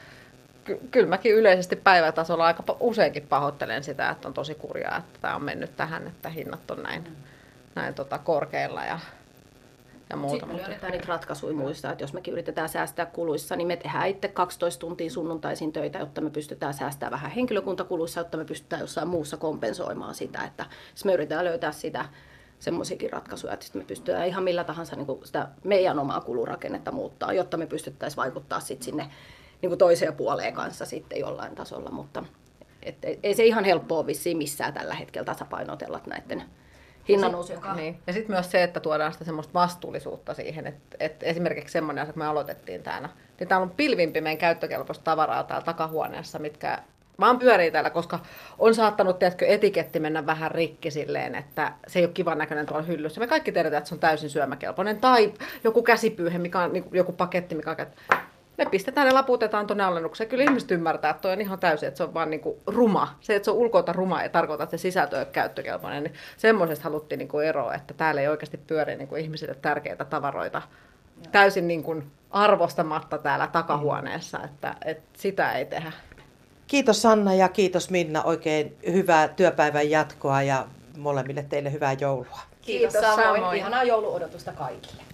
ky- 0.65 0.81
kyllä 0.91 1.09
mäkin 1.09 1.35
yleisesti 1.35 1.77
päivätasolla 1.77 2.47
aika 2.47 2.77
useinkin 2.81 3.27
pahoittelen 3.27 3.85
sitä, 3.85 4.11
että 4.11 4.29
on 4.29 4.35
tosi 4.35 4.55
kurjaa, 4.55 4.97
että 4.97 5.19
tämä 5.21 5.37
on 5.37 5.45
mennyt 5.45 5.77
tähän, 5.77 6.07
että 6.07 6.29
hinnat 6.29 6.71
on 6.71 6.83
näin, 6.83 7.17
näin 7.77 7.95
tota 7.95 8.19
korkeilla 8.19 8.85
ja 8.85 8.99
ja 10.11 10.17
muuta. 10.17 10.33
Sitten 10.33 10.57
me 10.57 10.63
löydetään 10.63 10.93
niitä 10.93 11.07
ratkaisuja 11.09 11.55
muista, 11.55 11.93
että 11.93 12.05
jos 12.05 12.13
mekin 12.13 12.33
yritetään 12.33 12.69
säästää 12.69 13.07
kuluissa, 13.07 13.57
niin 13.57 13.67
me 13.67 13.77
tehdään 13.77 14.09
itse 14.09 14.29
12 14.29 14.81
tuntia 14.81 15.11
sunnuntaisin 15.11 15.73
töitä, 15.73 15.99
jotta 15.99 16.21
me 16.21 16.31
pystytään 16.31 16.75
säästämään 16.75 17.13
vähän 17.13 17.31
henkilökuntakuluissa, 17.31 18.21
jotta 18.21 18.37
me 18.37 18.45
pystytään 18.45 18.81
jossain 18.81 19.09
muussa 19.09 19.37
kompensoimaan 19.37 20.15
sitä, 20.15 20.45
että 20.45 20.67
me 21.05 21.13
yritetään 21.13 21.45
löytää 21.45 21.73
sitä 21.73 22.05
semmoisiakin 22.59 23.13
ratkaisuja, 23.13 23.53
että 23.53 23.67
me 23.75 23.85
pystytään 23.85 24.27
ihan 24.27 24.45
millä 24.45 24.65
tahansa 24.65 24.97
niin 24.97 25.07
kuin 25.07 25.27
sitä 25.27 25.49
meidän 25.65 25.99
omaa 25.99 26.21
kulurakennetta 26.21 26.93
muuttaa, 26.93 27.33
jotta 27.33 27.57
me 27.57 27.67
pystyttäisiin 27.67 28.17
vaikuttaa 28.17 28.61
sit 28.61 28.83
sinne 28.83 29.11
niin 29.63 29.71
kuin 29.71 29.79
toiseen 29.79 30.15
puoleen 30.15 30.55
kanssa 30.55 30.85
sitten 30.85 31.19
jollain 31.19 31.55
tasolla, 31.55 31.91
mutta 31.91 32.25
et, 32.83 32.97
ei 33.23 33.35
se 33.35 33.45
ihan 33.45 33.65
helppoa 33.65 34.07
vissiin 34.07 34.37
missään 34.37 34.75
tällä 34.75 34.95
hetkellä 34.95 35.25
tasapainotella 35.25 36.01
näiden 36.07 36.45
hinnannousujen 37.09 37.63
kanssa. 37.63 37.81
Niin. 37.83 37.99
Ja 38.07 38.13
sitten 38.13 38.37
myös 38.37 38.51
se, 38.51 38.63
että 38.63 38.81
tuodaan 38.81 39.13
sitä 39.13 39.25
semmoista 39.25 39.55
vastuullisuutta 39.55 40.35
siihen, 40.35 40.67
että, 40.67 40.97
että 41.01 41.27
esimerkiksi 41.27 41.73
semmoinen 41.73 42.03
asia, 42.03 42.13
kun 42.13 42.23
me 42.23 42.27
aloitettiin 42.27 42.83
täällä, 42.83 43.09
niin 43.41 43.49
täällä 43.49 43.65
on 43.65 43.71
pilvimpimeen 43.71 44.39
käyttökelpoista 44.39 45.05
tavaraa 45.05 45.45
täällä 45.45 45.65
takahuoneessa, 45.65 46.39
mitkä 46.39 46.79
vaan 47.21 47.39
pyörii 47.39 47.71
täällä, 47.71 47.91
koska 47.91 48.19
on 48.59 48.75
saattanut, 48.75 49.19
tiedätkö, 49.19 49.47
etiketti 49.47 50.01
mennä 50.01 50.27
vähän 50.27 50.51
rikki 50.51 50.91
silleen, 50.91 51.35
että 51.35 51.73
se 51.87 51.99
ei 51.99 52.05
ole 52.05 52.13
kivan 52.13 52.39
näköinen 52.39 52.67
tuolla 52.67 52.83
hyllyssä. 52.83 53.21
Me 53.21 53.27
kaikki 53.27 53.53
tiedetään, 53.53 53.79
että 53.79 53.89
se 53.89 53.95
on 53.95 54.01
täysin 54.01 54.31
syömäkelpoinen. 54.31 55.01
Tai 55.01 55.35
joku 55.65 55.83
käsipyyhe, 55.83 56.39
mikä 56.39 56.61
on 56.61 56.73
niin 56.73 56.85
joku 56.93 57.13
paketti, 57.13 57.55
mikä 57.55 57.71
on 57.71 57.77
me 58.59 58.67
pistetään 58.67 59.07
ja 59.07 59.15
laputetaan 59.15 59.67
tuonne 59.67 59.85
alennukseen. 59.85 60.31
Kyllä 60.31 60.45
ihmiset 60.45 60.71
ymmärtää, 60.71 61.11
että 61.11 61.21
toi 61.21 61.33
on 61.33 61.41
ihan 61.41 61.59
täysin, 61.59 61.87
että 61.87 61.99
se 61.99 62.05
on 62.05 62.15
vaan 62.15 62.31
niinku 62.31 62.63
ruma. 62.67 63.17
Se, 63.21 63.37
että 63.37 63.45
se 63.45 63.51
on 63.51 63.57
ulkoilta 63.57 63.93
ruma 63.93 64.23
ei 64.23 64.29
tarkoita, 64.29 64.65
että 64.65 64.77
se 64.77 64.81
sisältö 64.81 65.19
on 65.19 65.27
käyttökelpoinen. 65.27 66.03
Niin 66.03 66.15
semmoisesta 66.37 66.85
haluttiin 66.85 67.19
niinku 67.19 67.39
eroa, 67.39 67.75
että 67.75 67.95
täällä 67.95 68.21
ei 68.21 68.29
oikeasti 68.29 68.57
pyöri 68.57 68.97
niinku 68.97 69.17
ihmisille 69.17 69.55
tärkeitä 69.55 70.05
tavaroita 70.05 70.63
täysin 71.33 71.69
niinku 71.69 72.03
arvostamatta 72.31 73.19
täällä 73.19 73.47
takahuoneessa, 73.47 74.41
että, 74.45 74.75
että 74.85 75.19
sitä 75.19 75.53
ei 75.53 75.65
tehdä. 75.65 75.93
Kiitos 76.67 77.03
Sanna 77.03 77.35
ja 77.35 77.49
kiitos 77.49 77.91
Minna. 77.91 78.23
Oikein 78.23 78.77
hyvää 78.93 79.29
työpäivän 79.29 79.91
jatkoa 79.91 80.43
ja 80.43 80.67
molemmille 80.97 81.43
teille 81.43 81.73
hyvää 81.73 81.93
joulua. 81.93 82.39
Kiitos, 82.63 82.93
kiitos 82.93 83.15
samoin. 83.17 83.41
samoin. 83.41 83.59
Ihanaa 83.59 83.85
jouluodotusta 83.85 84.53
kaikille. 84.53 85.06